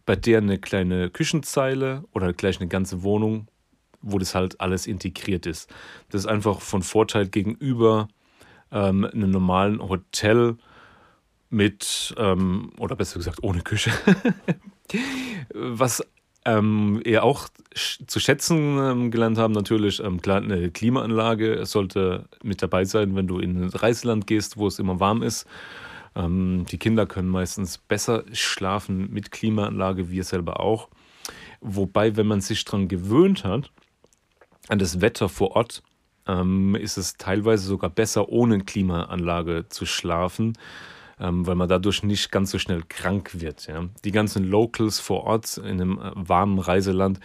bei 0.07 0.15
der 0.15 0.39
eine 0.39 0.57
kleine 0.57 1.11
Küchenzeile 1.11 2.03
oder 2.13 2.33
gleich 2.33 2.59
eine 2.59 2.67
ganze 2.67 3.03
Wohnung 3.03 3.47
wo 4.01 4.17
das 4.17 4.33
halt 4.33 4.61
alles 4.61 4.87
integriert 4.87 5.45
ist. 5.45 5.69
Das 6.09 6.21
ist 6.21 6.27
einfach 6.27 6.61
von 6.61 6.83
Vorteil 6.83 7.27
gegenüber 7.27 8.07
ähm, 8.71 9.05
einem 9.05 9.31
normalen 9.31 9.81
Hotel 9.81 10.57
mit, 11.49 12.13
ähm, 12.17 12.71
oder 12.77 12.95
besser 12.95 13.17
gesagt, 13.17 13.43
ohne 13.43 13.61
Küche. 13.61 13.91
Was 15.53 16.03
ähm, 16.45 17.01
ihr 17.05 17.23
auch 17.23 17.49
zu 17.73 18.19
schätzen 18.19 18.77
ähm, 18.77 19.11
gelernt 19.11 19.37
haben, 19.37 19.53
natürlich, 19.53 20.01
ähm, 20.03 20.21
klar, 20.21 20.37
eine 20.37 20.71
Klimaanlage 20.71 21.65
sollte 21.65 22.27
mit 22.43 22.61
dabei 22.61 22.85
sein, 22.85 23.15
wenn 23.15 23.27
du 23.27 23.39
in 23.39 23.63
ein 23.63 23.69
Reiseland 23.69 24.27
gehst, 24.27 24.57
wo 24.57 24.67
es 24.67 24.79
immer 24.79 24.99
warm 24.99 25.21
ist. 25.21 25.45
Ähm, 26.15 26.65
die 26.71 26.77
Kinder 26.77 27.05
können 27.05 27.29
meistens 27.29 27.77
besser 27.77 28.23
schlafen 28.31 29.11
mit 29.11 29.31
Klimaanlage, 29.31 30.09
wir 30.09 30.23
selber 30.23 30.59
auch. 30.59 30.89
Wobei, 31.61 32.15
wenn 32.15 32.27
man 32.27 32.41
sich 32.41 32.63
daran 32.63 32.87
gewöhnt 32.87 33.43
hat, 33.43 33.71
an 34.69 34.79
das 34.79 35.01
Wetter 35.01 35.29
vor 35.29 35.55
Ort 35.55 35.83
ähm, 36.29 36.75
ist 36.75 36.97
es 36.97 37.17
teilweise 37.17 37.65
sogar 37.65 37.89
besser, 37.89 38.29
ohne 38.29 38.59
Klimaanlage 38.59 39.65
zu 39.69 39.85
schlafen, 39.85 40.57
ähm, 41.19 41.47
weil 41.47 41.55
man 41.55 41.69
dadurch 41.69 42.03
nicht 42.03 42.31
ganz 42.31 42.51
so 42.51 42.59
schnell 42.59 42.83
krank 42.87 43.39
wird. 43.39 43.67
Ja. 43.67 43.85
Die 44.03 44.11
ganzen 44.11 44.43
Locals 44.43 44.99
vor 44.99 45.23
Ort 45.23 45.57
in 45.57 45.65
einem 45.65 45.99
äh, 45.99 46.11
warmen 46.15 46.59
Reiseland, 46.59 47.19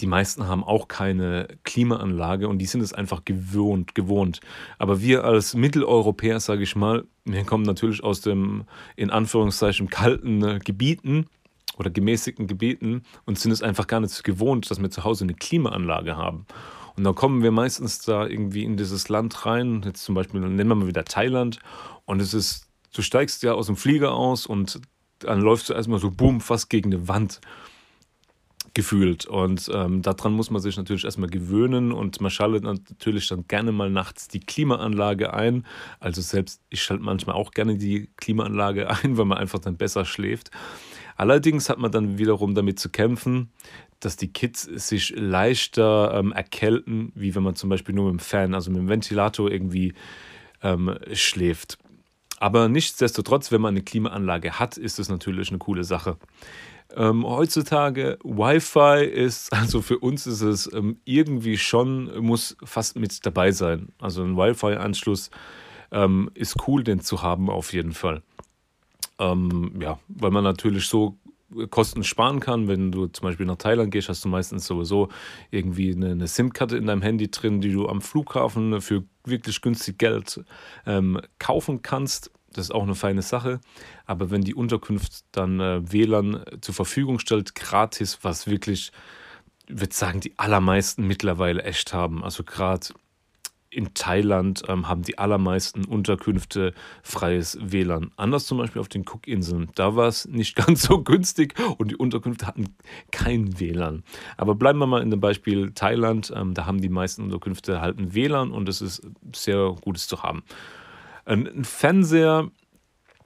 die 0.00 0.06
meisten 0.06 0.48
haben 0.48 0.64
auch 0.64 0.88
keine 0.88 1.46
Klimaanlage 1.62 2.48
und 2.48 2.58
die 2.58 2.66
sind 2.66 2.80
es 2.80 2.92
einfach 2.92 3.24
gewohnt, 3.24 3.94
gewohnt. 3.94 4.40
Aber 4.78 5.00
wir 5.00 5.24
als 5.24 5.54
Mitteleuropäer, 5.54 6.40
sage 6.40 6.64
ich 6.64 6.74
mal, 6.74 7.04
wir 7.24 7.44
kommen 7.44 7.64
natürlich 7.64 8.02
aus 8.02 8.20
dem 8.20 8.64
in 8.96 9.10
Anführungszeichen 9.10 9.88
kalten 9.88 10.42
äh, 10.42 10.58
Gebieten 10.58 11.26
oder 11.78 11.88
gemäßigten 11.90 12.48
Gebieten 12.48 13.04
und 13.26 13.38
sind 13.38 13.52
es 13.52 13.62
einfach 13.62 13.86
gar 13.86 14.00
nicht 14.00 14.24
gewohnt, 14.24 14.70
dass 14.70 14.82
wir 14.82 14.90
zu 14.90 15.04
Hause 15.04 15.24
eine 15.24 15.34
Klimaanlage 15.34 16.16
haben. 16.16 16.46
Und 16.96 17.04
dann 17.04 17.14
kommen 17.14 17.42
wir 17.42 17.50
meistens 17.50 18.00
da 18.00 18.26
irgendwie 18.26 18.64
in 18.64 18.76
dieses 18.76 19.08
Land 19.08 19.46
rein, 19.46 19.82
jetzt 19.84 20.04
zum 20.04 20.14
Beispiel, 20.14 20.40
nennen 20.40 20.68
wir 20.68 20.74
mal 20.74 20.86
wieder 20.86 21.04
Thailand, 21.04 21.58
und 22.04 22.20
es 22.20 22.34
ist, 22.34 22.68
du 22.94 23.02
steigst 23.02 23.42
ja 23.42 23.52
aus 23.52 23.66
dem 23.66 23.76
Flieger 23.76 24.12
aus 24.12 24.46
und 24.46 24.80
dann 25.20 25.40
läufst 25.40 25.68
du 25.68 25.72
erstmal 25.74 25.98
so, 25.98 26.10
boom, 26.10 26.40
fast 26.40 26.68
gegen 26.68 26.92
eine 26.92 27.08
Wand 27.08 27.40
gefühlt. 28.74 29.26
Und 29.26 29.70
ähm, 29.72 30.02
daran 30.02 30.32
muss 30.32 30.50
man 30.50 30.62
sich 30.62 30.76
natürlich 30.76 31.04
erstmal 31.04 31.28
gewöhnen 31.28 31.92
und 31.92 32.20
man 32.20 32.30
schaltet 32.30 32.64
natürlich 32.64 33.28
dann 33.28 33.46
gerne 33.46 33.72
mal 33.72 33.90
nachts 33.90 34.28
die 34.28 34.40
Klimaanlage 34.40 35.34
ein. 35.34 35.66
Also 36.00 36.22
selbst 36.22 36.62
ich 36.70 36.82
schalte 36.82 37.04
manchmal 37.04 37.36
auch 37.36 37.50
gerne 37.50 37.76
die 37.76 38.10
Klimaanlage 38.16 38.88
ein, 39.02 39.16
weil 39.16 39.26
man 39.26 39.38
einfach 39.38 39.58
dann 39.58 39.76
besser 39.76 40.04
schläft. 40.04 40.50
Allerdings 41.16 41.68
hat 41.68 41.78
man 41.78 41.92
dann 41.92 42.18
wiederum 42.18 42.54
damit 42.54 42.78
zu 42.78 42.88
kämpfen, 42.88 43.50
dass 44.04 44.16
die 44.16 44.32
Kids 44.32 44.62
sich 44.62 45.14
leichter 45.16 46.12
ähm, 46.14 46.32
erkälten, 46.32 47.12
wie 47.14 47.34
wenn 47.34 47.42
man 47.42 47.54
zum 47.54 47.70
Beispiel 47.70 47.94
nur 47.94 48.10
mit 48.10 48.20
dem 48.20 48.24
Fan, 48.24 48.54
also 48.54 48.70
mit 48.70 48.80
dem 48.80 48.88
Ventilator 48.88 49.50
irgendwie 49.50 49.94
ähm, 50.62 50.96
schläft. 51.12 51.78
Aber 52.38 52.68
nichtsdestotrotz, 52.68 53.52
wenn 53.52 53.60
man 53.60 53.74
eine 53.74 53.84
Klimaanlage 53.84 54.58
hat, 54.58 54.76
ist 54.76 54.98
das 54.98 55.08
natürlich 55.08 55.50
eine 55.50 55.58
coole 55.58 55.84
Sache. 55.84 56.16
Ähm, 56.96 57.24
heutzutage 57.24 58.18
Wi-Fi 58.24 59.04
ist, 59.04 59.52
also 59.52 59.80
für 59.80 59.98
uns 59.98 60.26
ist 60.26 60.42
es 60.42 60.72
ähm, 60.72 60.98
irgendwie 61.04 61.56
schon, 61.56 62.10
muss 62.18 62.56
fast 62.64 62.96
mit 62.96 63.24
dabei 63.24 63.52
sein. 63.52 63.90
Also 64.00 64.22
ein 64.24 64.36
Wi-Fi-Anschluss 64.36 65.30
ähm, 65.92 66.30
ist 66.34 66.56
cool, 66.66 66.82
den 66.82 67.00
zu 67.00 67.22
haben 67.22 67.48
auf 67.48 67.72
jeden 67.72 67.92
Fall. 67.92 68.22
Ähm, 69.18 69.74
ja, 69.80 69.98
weil 70.08 70.30
man 70.30 70.42
natürlich 70.42 70.88
so 70.88 71.16
Kosten 71.70 72.04
sparen 72.04 72.40
kann. 72.40 72.68
Wenn 72.68 72.92
du 72.92 73.06
zum 73.06 73.24
Beispiel 73.24 73.46
nach 73.46 73.56
Thailand 73.56 73.90
gehst, 73.90 74.08
hast 74.08 74.24
du 74.24 74.28
meistens 74.28 74.66
sowieso 74.66 75.08
irgendwie 75.50 75.92
eine, 75.92 76.12
eine 76.12 76.26
SIM-Karte 76.26 76.76
in 76.76 76.86
deinem 76.86 77.02
Handy 77.02 77.30
drin, 77.30 77.60
die 77.60 77.72
du 77.72 77.88
am 77.88 78.00
Flughafen 78.00 78.80
für 78.80 79.04
wirklich 79.24 79.60
günstig 79.60 79.98
Geld 79.98 80.42
ähm, 80.86 81.20
kaufen 81.38 81.82
kannst. 81.82 82.30
Das 82.52 82.66
ist 82.66 82.70
auch 82.70 82.82
eine 82.82 82.94
feine 82.94 83.22
Sache. 83.22 83.60
Aber 84.04 84.30
wenn 84.30 84.42
die 84.42 84.54
Unterkunft 84.54 85.24
dann 85.32 85.60
äh, 85.60 85.90
WLAN 85.90 86.44
zur 86.60 86.74
Verfügung 86.74 87.18
stellt, 87.18 87.54
gratis, 87.54 88.18
was 88.22 88.46
wirklich, 88.46 88.92
ich 89.68 89.80
würde 89.80 89.94
sagen, 89.94 90.20
die 90.20 90.38
allermeisten 90.38 91.06
mittlerweile 91.06 91.62
echt 91.62 91.94
haben. 91.94 92.22
Also 92.22 92.44
gerade 92.44 92.88
in 93.72 93.94
Thailand 93.94 94.62
ähm, 94.68 94.88
haben 94.88 95.02
die 95.02 95.18
allermeisten 95.18 95.84
Unterkünfte 95.84 96.74
freies 97.02 97.58
WLAN. 97.60 98.10
Anders 98.16 98.46
zum 98.46 98.58
Beispiel 98.58 98.80
auf 98.80 98.88
den 98.88 99.04
Cookinseln. 99.06 99.70
Da 99.74 99.96
war 99.96 100.08
es 100.08 100.26
nicht 100.26 100.54
ganz 100.66 100.82
so 100.82 101.02
günstig 101.02 101.54
und 101.78 101.90
die 101.90 101.96
Unterkünfte 101.96 102.46
hatten 102.46 102.76
kein 103.10 103.58
WLAN. 103.58 104.04
Aber 104.36 104.54
bleiben 104.54 104.78
wir 104.78 104.86
mal 104.86 105.02
in 105.02 105.10
dem 105.10 105.20
Beispiel 105.20 105.72
Thailand. 105.72 106.32
Ähm, 106.36 106.54
da 106.54 106.66
haben 106.66 106.80
die 106.80 106.88
meisten 106.88 107.22
Unterkünfte 107.22 107.80
halt 107.80 107.98
ein 107.98 108.14
WLAN 108.14 108.50
und 108.50 108.68
es 108.68 108.80
ist 108.80 109.02
sehr 109.34 109.74
gutes 109.80 110.06
zu 110.06 110.22
haben. 110.22 110.42
Ein, 111.24 111.46
ein 111.46 111.64
Fernseher 111.64 112.50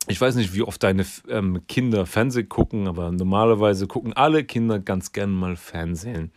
ich 0.09 0.21
weiß 0.21 0.37
nicht, 0.37 0.55
wie 0.55 0.62
oft 0.62 0.81
deine 0.83 1.05
ähm, 1.29 1.67
Kinder 1.67 2.07
Fernsehen 2.07 2.49
gucken, 2.49 2.87
aber 2.87 3.11
normalerweise 3.11 3.88
gucken 3.88 4.12
alle 4.12 4.45
Kinder 4.45 4.79
ganz 4.79 5.11
gern 5.11 5.33
mal 5.33 5.57
Fernsehen. 5.57 6.31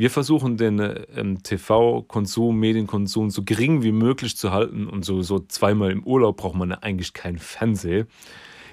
Wir 0.00 0.10
versuchen 0.10 0.56
den 0.56 0.78
ähm, 1.16 1.42
TV-Konsum, 1.42 2.56
Medienkonsum 2.56 3.30
so 3.30 3.42
gering 3.42 3.82
wie 3.82 3.90
möglich 3.90 4.36
zu 4.36 4.52
halten 4.52 4.86
und 4.86 5.04
so, 5.04 5.22
so 5.22 5.40
zweimal 5.40 5.90
im 5.90 6.04
Urlaub 6.04 6.36
braucht 6.36 6.54
man 6.54 6.70
eigentlich 6.70 7.14
keinen 7.14 7.38
Fernseher. 7.38 8.06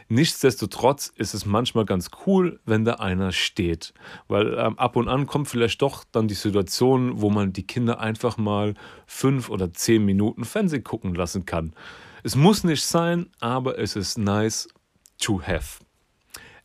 Nichtsdestotrotz 0.07 1.11
ist 1.15 1.33
es 1.33 1.47
manchmal 1.47 1.85
ganz 1.85 2.11
cool, 2.27 2.59
wenn 2.65 2.85
da 2.85 2.95
einer 2.95 3.31
steht. 3.31 3.95
Weil 4.27 4.53
ähm, 4.53 4.77
ab 4.77 4.95
und 4.95 5.07
an 5.07 5.25
kommt 5.25 5.47
vielleicht 5.47 5.81
doch 5.81 6.03
dann 6.11 6.27
die 6.27 6.35
Situation, 6.35 7.19
wo 7.19 7.31
man 7.31 7.53
die 7.53 7.65
Kinder 7.65 7.99
einfach 7.99 8.37
mal 8.37 8.75
fünf 9.07 9.49
oder 9.49 9.73
zehn 9.73 10.05
Minuten 10.05 10.45
Fernsehen 10.45 10.83
gucken 10.83 11.15
lassen 11.15 11.47
kann. 11.47 11.73
Es 12.21 12.35
muss 12.35 12.63
nicht 12.63 12.85
sein, 12.85 13.31
aber 13.39 13.79
es 13.79 13.95
ist 13.95 14.19
nice 14.19 14.67
to 15.17 15.41
have. 15.41 15.79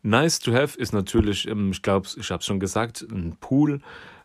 Nice 0.03 0.39
to 0.39 0.53
have 0.53 0.79
ist 0.79 0.93
natürlich, 0.93 1.49
ähm, 1.49 1.71
ich 1.71 1.81
glaube, 1.81 2.09
ich 2.15 2.31
habe 2.31 2.41
es 2.41 2.47
schon 2.47 2.61
gesagt, 2.61 3.07
ein 3.11 3.39
Pool. 3.41 3.81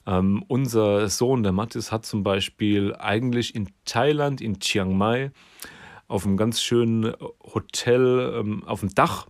Ähm, 0.07 0.43
unser 0.47 1.09
Sohn, 1.09 1.43
der 1.43 1.51
Mathis, 1.51 1.91
hat 1.91 2.05
zum 2.05 2.23
Beispiel 2.23 2.95
eigentlich 2.95 3.55
in 3.55 3.69
Thailand, 3.85 4.41
in 4.41 4.59
Chiang 4.59 4.97
Mai, 4.97 5.31
auf 6.07 6.25
einem 6.25 6.37
ganz 6.37 6.61
schönen 6.61 7.13
Hotel 7.53 8.35
ähm, 8.39 8.63
auf 8.65 8.81
dem 8.81 8.93
Dach 8.93 9.27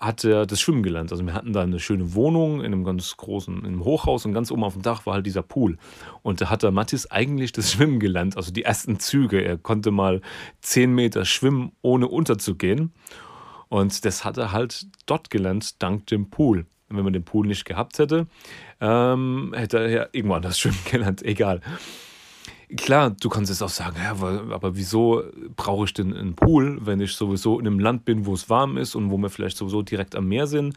hat 0.00 0.24
er 0.24 0.46
das 0.46 0.60
Schwimmen 0.60 0.82
gelernt. 0.82 1.10
Also 1.10 1.24
wir 1.26 1.34
hatten 1.34 1.52
da 1.52 1.62
eine 1.62 1.80
schöne 1.80 2.14
Wohnung 2.14 2.60
in 2.60 2.66
einem 2.66 2.84
ganz 2.84 3.16
großen, 3.16 3.58
in 3.58 3.66
einem 3.66 3.84
Hochhaus 3.84 4.24
und 4.24 4.32
ganz 4.32 4.50
oben 4.50 4.62
auf 4.62 4.74
dem 4.74 4.82
Dach 4.82 5.06
war 5.06 5.14
halt 5.14 5.26
dieser 5.26 5.42
Pool. 5.42 5.76
Und 6.22 6.40
da 6.40 6.50
hat 6.50 6.62
der 6.62 6.70
Mathis 6.70 7.10
eigentlich 7.10 7.52
das 7.52 7.72
Schwimmen 7.72 7.98
gelernt, 7.98 8.36
also 8.36 8.52
die 8.52 8.62
ersten 8.62 9.00
Züge. 9.00 9.42
Er 9.42 9.58
konnte 9.58 9.90
mal 9.90 10.20
zehn 10.60 10.94
Meter 10.94 11.24
schwimmen, 11.24 11.72
ohne 11.82 12.06
unterzugehen. 12.06 12.92
Und 13.68 14.04
das 14.04 14.24
hat 14.24 14.38
er 14.38 14.52
halt 14.52 14.86
dort 15.06 15.30
gelernt, 15.30 15.82
dank 15.82 16.06
dem 16.06 16.30
Pool. 16.30 16.66
Wenn 16.88 17.04
man 17.04 17.12
den 17.12 17.24
Pool 17.24 17.46
nicht 17.46 17.64
gehabt 17.64 17.98
hätte, 17.98 18.26
ähm, 18.80 19.52
hätte 19.54 19.78
er 19.78 19.88
ja 19.90 20.06
irgendwann 20.12 20.42
das 20.42 20.58
Schwimmen 20.60 20.78
gelernt. 20.90 21.22
Egal. 21.22 21.60
Klar, 22.76 23.10
du 23.10 23.30
kannst 23.30 23.50
jetzt 23.50 23.62
auch 23.62 23.70
sagen, 23.70 23.96
ja, 24.02 24.10
aber, 24.10 24.44
aber 24.50 24.76
wieso 24.76 25.22
brauche 25.56 25.86
ich 25.86 25.94
denn 25.94 26.14
einen 26.14 26.34
Pool, 26.34 26.78
wenn 26.84 27.00
ich 27.00 27.12
sowieso 27.12 27.58
in 27.58 27.66
einem 27.66 27.78
Land 27.78 28.04
bin, 28.04 28.26
wo 28.26 28.34
es 28.34 28.50
warm 28.50 28.76
ist 28.76 28.94
und 28.94 29.10
wo 29.10 29.16
wir 29.16 29.30
vielleicht 29.30 29.56
sowieso 29.56 29.80
direkt 29.80 30.14
am 30.14 30.28
Meer 30.28 30.46
sind? 30.46 30.76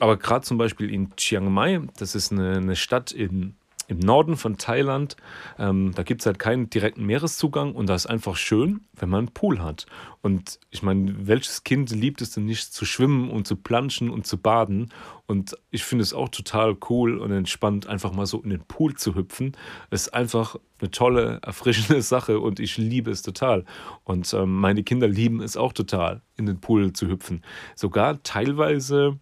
Aber 0.00 0.16
gerade 0.16 0.44
zum 0.44 0.58
Beispiel 0.58 0.92
in 0.92 1.14
Chiang 1.16 1.52
Mai, 1.52 1.80
das 1.98 2.16
ist 2.16 2.32
eine, 2.32 2.56
eine 2.56 2.74
Stadt 2.74 3.12
in 3.12 3.54
im 3.88 3.98
Norden 3.98 4.36
von 4.36 4.56
Thailand. 4.56 5.16
Ähm, 5.58 5.92
da 5.94 6.02
gibt 6.02 6.22
es 6.22 6.26
halt 6.26 6.38
keinen 6.38 6.70
direkten 6.70 7.04
Meereszugang 7.04 7.74
und 7.74 7.88
da 7.88 7.94
ist 7.94 8.06
einfach 8.06 8.36
schön, 8.36 8.80
wenn 8.94 9.08
man 9.08 9.18
einen 9.18 9.34
Pool 9.34 9.60
hat. 9.60 9.86
Und 10.22 10.58
ich 10.70 10.82
meine, 10.82 11.26
welches 11.26 11.64
Kind 11.64 11.90
liebt 11.90 12.22
es 12.22 12.30
denn 12.30 12.46
nicht 12.46 12.72
zu 12.72 12.84
schwimmen 12.84 13.30
und 13.30 13.46
zu 13.46 13.56
planschen 13.56 14.10
und 14.10 14.26
zu 14.26 14.38
baden? 14.38 14.90
Und 15.26 15.56
ich 15.70 15.84
finde 15.84 16.02
es 16.02 16.14
auch 16.14 16.28
total 16.28 16.76
cool 16.88 17.18
und 17.18 17.30
entspannt, 17.30 17.86
einfach 17.86 18.12
mal 18.12 18.26
so 18.26 18.40
in 18.40 18.50
den 18.50 18.64
Pool 18.64 18.94
zu 18.94 19.14
hüpfen. 19.14 19.52
Es 19.90 20.02
ist 20.02 20.14
einfach 20.14 20.56
eine 20.80 20.90
tolle, 20.90 21.40
erfrischende 21.42 22.02
Sache 22.02 22.40
und 22.40 22.60
ich 22.60 22.76
liebe 22.76 23.10
es 23.10 23.22
total. 23.22 23.64
Und 24.04 24.32
ähm, 24.34 24.60
meine 24.60 24.82
Kinder 24.82 25.08
lieben 25.08 25.40
es 25.40 25.56
auch 25.56 25.72
total, 25.72 26.22
in 26.36 26.46
den 26.46 26.60
Pool 26.60 26.92
zu 26.92 27.08
hüpfen. 27.08 27.42
Sogar 27.74 28.22
teilweise 28.22 29.18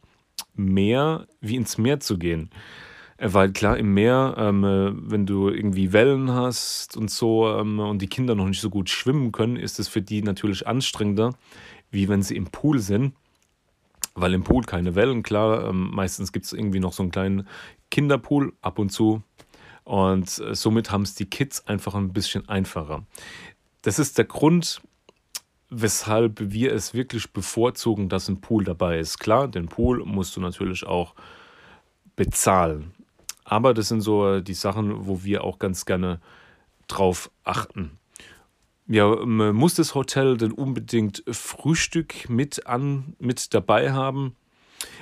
mehr 0.55 1.27
wie 1.41 1.57
ins 1.57 1.79
Meer 1.79 2.01
zu 2.01 2.19
gehen. 2.19 2.51
Äh, 3.23 3.33
weil 3.33 3.53
klar, 3.53 3.79
im 3.79 3.95
Meer, 3.95 4.35
ähm, 4.37 4.65
äh, 4.65 4.93
wenn 5.11 5.27
du 5.27 5.49
irgendwie 5.49 5.93
Wellen 5.93 6.33
hast 6.33 6.97
und 6.97 7.11
so 7.11 7.49
ähm, 7.49 7.79
und 7.79 8.03
die 8.03 8.09
Kinder 8.09 8.35
noch 8.35 8.49
nicht 8.49 8.61
so 8.61 8.69
gut 8.69 8.91
schwimmen 8.91 9.31
können, 9.33 9.57
ist 9.57 9.79
es 9.79 9.89
für 9.89 10.03
die 10.03 10.23
natürlich 10.23 10.67
anstrengender, 10.67 11.35
wie 11.91 12.09
wenn 12.09 12.23
sie 12.23 12.37
im 12.37 12.47
Pool 12.47 12.81
sind. 12.81 13.15
Weil 14.15 14.35
im 14.35 14.45
Pool 14.45 14.65
keine 14.65 14.95
Wellen, 14.95 15.23
klar, 15.23 15.69
ähm, 15.69 15.91
meistens 15.93 16.33
gibt 16.33 16.45
es 16.47 16.53
irgendwie 16.53 16.81
noch 16.81 16.93
so 16.93 17.03
einen 17.03 17.13
kleinen 17.13 17.47
Kinderpool 17.91 18.53
ab 18.61 18.79
und 18.79 18.91
zu. 18.91 19.23
Und 19.85 20.39
äh, 20.39 20.55
somit 20.55 20.91
haben 20.91 21.03
es 21.03 21.15
die 21.15 21.27
Kids 21.27 21.67
einfach 21.67 21.95
ein 21.95 22.13
bisschen 22.13 22.49
einfacher. 22.49 23.05
Das 23.83 23.99
ist 23.99 24.19
der 24.19 24.27
Grund, 24.27 24.83
weshalb 25.71 26.53
wir 26.53 26.73
es 26.73 26.93
wirklich 26.93 27.33
bevorzugen, 27.33 28.09
dass 28.09 28.29
ein 28.29 28.41
Pool 28.41 28.65
dabei 28.65 28.99
ist. 28.99 29.19
Klar, 29.19 29.49
den 29.49 29.69
Pool 29.69 30.05
musst 30.05 30.37
du 30.37 30.41
natürlich 30.41 30.85
auch 30.85 31.15
bezahlen. 32.17 32.93
Aber 33.53 33.75
das 33.75 33.89
sind 33.89 34.01
so 34.01 34.41
die 34.41 34.55
Sachen, 34.55 35.07
wo 35.07 35.25
wir 35.25 35.45
auch 35.45 35.59
ganz 35.59 35.85
gerne 35.85 36.23
drauf 36.89 37.31
achten. 37.45 37.99
Ja, 38.87 39.15
muss 39.27 39.75
das 39.75 39.95
Hotel 39.95 40.39
denn 40.39 40.53
unbedingt 40.53 41.23
Frühstück 41.31 42.31
mit, 42.31 42.67
an, 42.67 43.15
mit 43.19 43.53
dabei 43.53 43.93
haben? 43.93 44.37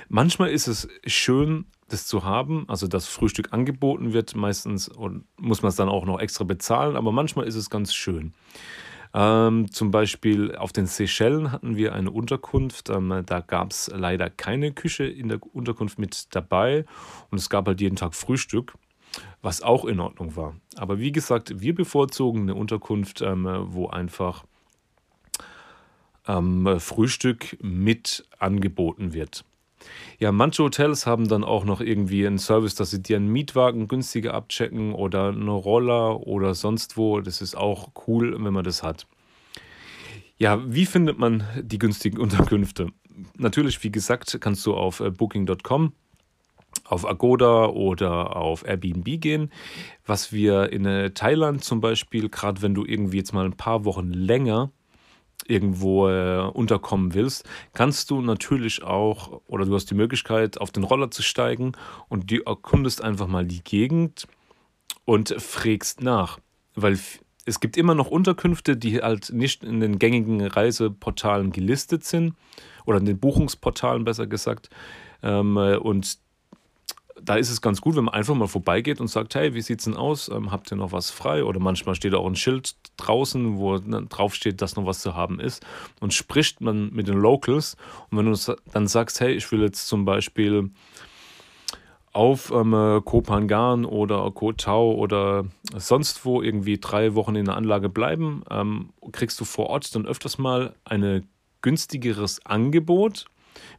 Manchmal 0.09 0.49
ist 0.49 0.67
es 0.67 0.89
schön, 1.05 1.63
das 1.87 2.07
zu 2.07 2.25
haben, 2.25 2.65
also 2.67 2.87
dass 2.89 3.07
Frühstück 3.07 3.53
angeboten 3.53 4.11
wird. 4.11 4.35
Meistens 4.35 4.91
muss 5.37 5.61
man 5.61 5.69
es 5.69 5.77
dann 5.77 5.87
auch 5.87 6.03
noch 6.03 6.19
extra 6.19 6.43
bezahlen, 6.43 6.97
aber 6.97 7.13
manchmal 7.13 7.47
ist 7.47 7.55
es 7.55 7.69
ganz 7.69 7.93
schön. 7.93 8.33
Ähm, 9.13 9.71
zum 9.71 9.91
Beispiel 9.91 10.55
auf 10.55 10.71
den 10.71 10.85
Seychellen 10.85 11.51
hatten 11.51 11.75
wir 11.75 11.93
eine 11.93 12.11
Unterkunft. 12.11 12.89
Ähm, 12.89 13.23
da 13.25 13.41
gab 13.41 13.71
es 13.71 13.91
leider 13.93 14.29
keine 14.29 14.71
Küche 14.71 15.03
in 15.03 15.27
der 15.27 15.39
Unterkunft 15.53 15.99
mit 15.99 16.33
dabei 16.33 16.85
und 17.29 17.37
es 17.37 17.49
gab 17.49 17.67
halt 17.67 17.81
jeden 17.81 17.97
Tag 17.97 18.15
Frühstück, 18.15 18.73
was 19.41 19.61
auch 19.61 19.85
in 19.85 19.99
Ordnung 19.99 20.35
war. 20.35 20.55
Aber 20.77 20.99
wie 20.99 21.11
gesagt, 21.11 21.61
wir 21.61 21.75
bevorzugen 21.75 22.43
eine 22.43 22.55
Unterkunft, 22.55 23.21
ähm, 23.21 23.47
wo 23.67 23.87
einfach 23.87 24.45
ähm, 26.27 26.79
Frühstück 26.79 27.57
mit 27.61 28.25
angeboten 28.39 29.13
wird. 29.13 29.43
Ja, 30.19 30.31
manche 30.31 30.63
Hotels 30.63 31.05
haben 31.05 31.27
dann 31.27 31.43
auch 31.43 31.65
noch 31.65 31.81
irgendwie 31.81 32.25
einen 32.27 32.37
Service, 32.37 32.75
dass 32.75 32.91
sie 32.91 33.01
dir 33.01 33.17
einen 33.17 33.31
Mietwagen 33.31 33.87
günstiger 33.87 34.33
abchecken 34.33 34.93
oder 34.93 35.29
eine 35.29 35.51
Roller 35.51 36.27
oder 36.27 36.53
sonst 36.53 36.97
wo. 36.97 37.21
Das 37.21 37.41
ist 37.41 37.55
auch 37.55 37.89
cool, 38.07 38.35
wenn 38.43 38.53
man 38.53 38.63
das 38.63 38.83
hat. 38.83 39.07
Ja, 40.37 40.61
wie 40.65 40.85
findet 40.85 41.19
man 41.19 41.43
die 41.61 41.79
günstigen 41.79 42.17
Unterkünfte? 42.19 42.87
Natürlich, 43.37 43.83
wie 43.83 43.91
gesagt, 43.91 44.37
kannst 44.41 44.65
du 44.65 44.73
auf 44.73 44.99
äh, 44.99 45.11
booking.com 45.11 45.93
auf 46.85 47.07
Agoda 47.07 47.65
oder 47.67 48.35
auf 48.35 48.65
Airbnb 48.65 49.19
gehen. 49.19 49.51
Was 50.05 50.31
wir 50.31 50.71
in 50.71 50.85
äh, 50.85 51.11
Thailand 51.11 51.63
zum 51.63 51.81
Beispiel, 51.81 52.29
gerade 52.29 52.61
wenn 52.61 52.73
du 52.73 52.85
irgendwie 52.85 53.17
jetzt 53.17 53.33
mal 53.33 53.45
ein 53.45 53.57
paar 53.57 53.85
Wochen 53.85 54.11
länger 54.11 54.71
irgendwo 55.47 56.09
äh, 56.09 56.49
unterkommen 56.53 57.13
willst, 57.13 57.47
kannst 57.73 58.11
du 58.11 58.21
natürlich 58.21 58.83
auch, 58.83 59.41
oder 59.47 59.65
du 59.65 59.73
hast 59.73 59.89
die 59.91 59.95
Möglichkeit, 59.95 60.59
auf 60.59 60.71
den 60.71 60.83
Roller 60.83 61.11
zu 61.11 61.23
steigen 61.23 61.73
und 62.09 62.31
du 62.31 62.41
erkundest 62.45 63.03
einfach 63.03 63.27
mal 63.27 63.45
die 63.45 63.63
Gegend 63.63 64.27
und 65.05 65.35
frägst 65.37 66.01
nach. 66.01 66.39
Weil 66.75 66.97
es 67.45 67.59
gibt 67.59 67.77
immer 67.77 67.95
noch 67.95 68.07
Unterkünfte, 68.07 68.77
die 68.77 69.01
halt 69.01 69.31
nicht 69.31 69.63
in 69.63 69.79
den 69.79 69.99
gängigen 69.99 70.41
Reiseportalen 70.45 71.51
gelistet 71.51 72.03
sind 72.03 72.35
oder 72.85 72.99
in 72.99 73.05
den 73.05 73.19
Buchungsportalen 73.19 74.05
besser 74.05 74.27
gesagt. 74.27 74.69
Ähm, 75.23 75.57
und 75.57 76.19
da 77.23 77.35
ist 77.35 77.49
es 77.49 77.61
ganz 77.61 77.81
gut, 77.81 77.95
wenn 77.95 78.05
man 78.05 78.13
einfach 78.13 78.35
mal 78.35 78.47
vorbeigeht 78.47 78.99
und 78.99 79.07
sagt, 79.07 79.35
hey, 79.35 79.53
wie 79.53 79.61
sieht's 79.61 79.85
denn 79.85 79.95
aus? 79.95 80.29
Ähm, 80.29 80.51
habt 80.51 80.71
ihr 80.71 80.77
noch 80.77 80.91
was 80.91 81.11
frei? 81.11 81.43
Oder 81.43 81.59
manchmal 81.59 81.95
steht 81.95 82.13
auch 82.13 82.25
ein 82.25 82.35
Schild 82.35 82.75
draußen, 82.97 83.57
wo 83.57 83.77
drauf 83.77 84.35
steht, 84.35 84.61
dass 84.61 84.75
noch 84.75 84.85
was 84.85 84.99
zu 85.01 85.15
haben 85.15 85.39
ist. 85.39 85.65
Und 85.99 86.13
spricht 86.13 86.61
man 86.61 86.91
mit 86.93 87.07
den 87.07 87.17
Locals. 87.17 87.77
Und 88.09 88.17
wenn 88.17 88.31
du 88.31 88.55
dann 88.73 88.87
sagst, 88.87 89.19
hey, 89.19 89.33
ich 89.33 89.51
will 89.51 89.61
jetzt 89.61 89.87
zum 89.87 90.05
Beispiel 90.05 90.71
auf 92.13 92.51
ähm, 92.51 93.01
Kopangan 93.05 93.85
oder 93.85 94.29
Koh 94.31 94.51
Tao 94.51 94.93
oder 94.93 95.45
sonst 95.75 96.25
wo 96.25 96.41
irgendwie 96.41 96.77
drei 96.77 97.15
Wochen 97.15 97.35
in 97.35 97.45
der 97.45 97.55
Anlage 97.55 97.89
bleiben, 97.89 98.43
ähm, 98.49 98.89
kriegst 99.11 99.39
du 99.39 99.45
vor 99.45 99.67
Ort 99.67 99.93
dann 99.95 100.05
öfters 100.05 100.37
mal 100.37 100.75
ein 100.83 101.27
günstigeres 101.61 102.45
Angebot, 102.45 103.25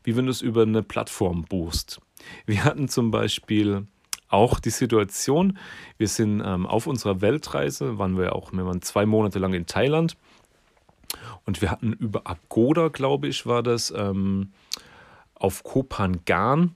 wie 0.04 0.16
wenn 0.16 0.26
du 0.26 0.30
es 0.30 0.40
über 0.40 0.62
eine 0.62 0.82
Plattform 0.82 1.44
buchst. 1.44 2.00
Wir 2.46 2.64
hatten 2.64 2.88
zum 2.88 3.10
Beispiel 3.10 3.86
auch 4.28 4.60
die 4.60 4.70
Situation, 4.70 5.58
wir 5.98 6.08
sind 6.08 6.42
ähm, 6.44 6.66
auf 6.66 6.86
unserer 6.86 7.20
Weltreise, 7.20 7.98
waren 7.98 8.16
wir 8.16 8.34
auch, 8.34 8.52
wir 8.52 8.66
waren 8.66 8.82
zwei 8.82 9.04
Monate 9.04 9.38
lang 9.38 9.52
in 9.52 9.66
Thailand 9.66 10.16
und 11.44 11.60
wir 11.60 11.70
hatten 11.70 11.92
über 11.92 12.22
Agoda, 12.24 12.88
glaube 12.88 13.28
ich, 13.28 13.46
war 13.46 13.62
das, 13.62 13.92
ähm, 13.94 14.52
auf 15.34 15.64
Kopangan 15.64 16.74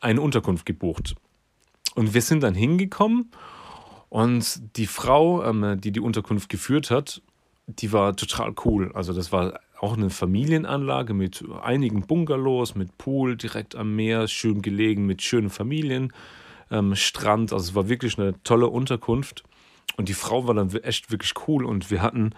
eine 0.00 0.20
Unterkunft 0.20 0.66
gebucht. 0.66 1.16
Und 1.94 2.14
wir 2.14 2.22
sind 2.22 2.42
dann 2.42 2.54
hingekommen 2.54 3.30
und 4.08 4.76
die 4.76 4.86
Frau, 4.86 5.42
ähm, 5.44 5.80
die 5.80 5.90
die 5.90 6.00
Unterkunft 6.00 6.48
geführt 6.48 6.90
hat, 6.90 7.22
die 7.66 7.92
war 7.92 8.14
total 8.16 8.54
cool. 8.64 8.92
Also 8.94 9.12
das 9.12 9.32
war 9.32 9.60
auch 9.80 9.96
eine 9.96 10.10
Familienanlage 10.10 11.14
mit 11.14 11.42
einigen 11.62 12.06
Bungalows, 12.06 12.74
mit 12.74 12.98
Pool 12.98 13.36
direkt 13.36 13.74
am 13.74 13.96
Meer, 13.96 14.28
schön 14.28 14.60
gelegen, 14.60 15.06
mit 15.06 15.22
schönen 15.22 15.48
Familien, 15.48 16.12
ähm, 16.70 16.94
Strand. 16.94 17.52
Also 17.52 17.70
es 17.70 17.74
war 17.74 17.88
wirklich 17.88 18.18
eine 18.18 18.40
tolle 18.42 18.68
Unterkunft. 18.68 19.42
Und 19.96 20.08
die 20.08 20.14
Frau 20.14 20.46
war 20.46 20.54
dann 20.54 20.70
echt 20.82 21.10
wirklich 21.10 21.32
cool. 21.48 21.64
Und 21.64 21.90
wir 21.90 22.02
hatten 22.02 22.34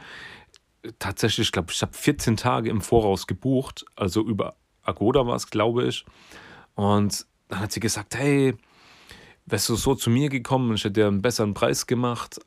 tatsächlich, 1.00 1.48
ich 1.48 1.52
glaube, 1.52 1.72
ich 1.72 1.82
habe 1.82 1.92
14 1.92 2.36
Tage 2.36 2.70
im 2.70 2.80
Voraus 2.80 3.26
gebucht. 3.26 3.84
Also 3.96 4.22
über 4.22 4.54
Agoda 4.84 5.26
war 5.26 5.34
es, 5.34 5.50
glaube 5.50 5.84
ich. 5.86 6.04
Und 6.76 7.26
dann 7.48 7.58
hat 7.58 7.72
sie 7.72 7.80
gesagt, 7.80 8.14
hey, 8.14 8.54
wärst 9.46 9.68
du 9.68 9.74
so 9.74 9.96
zu 9.96 10.10
mir 10.10 10.28
gekommen, 10.28 10.74
ich 10.74 10.84
hätte 10.84 11.00
dir 11.00 11.08
einen 11.08 11.22
besseren 11.22 11.54
Preis 11.54 11.88
gemacht. 11.88 12.40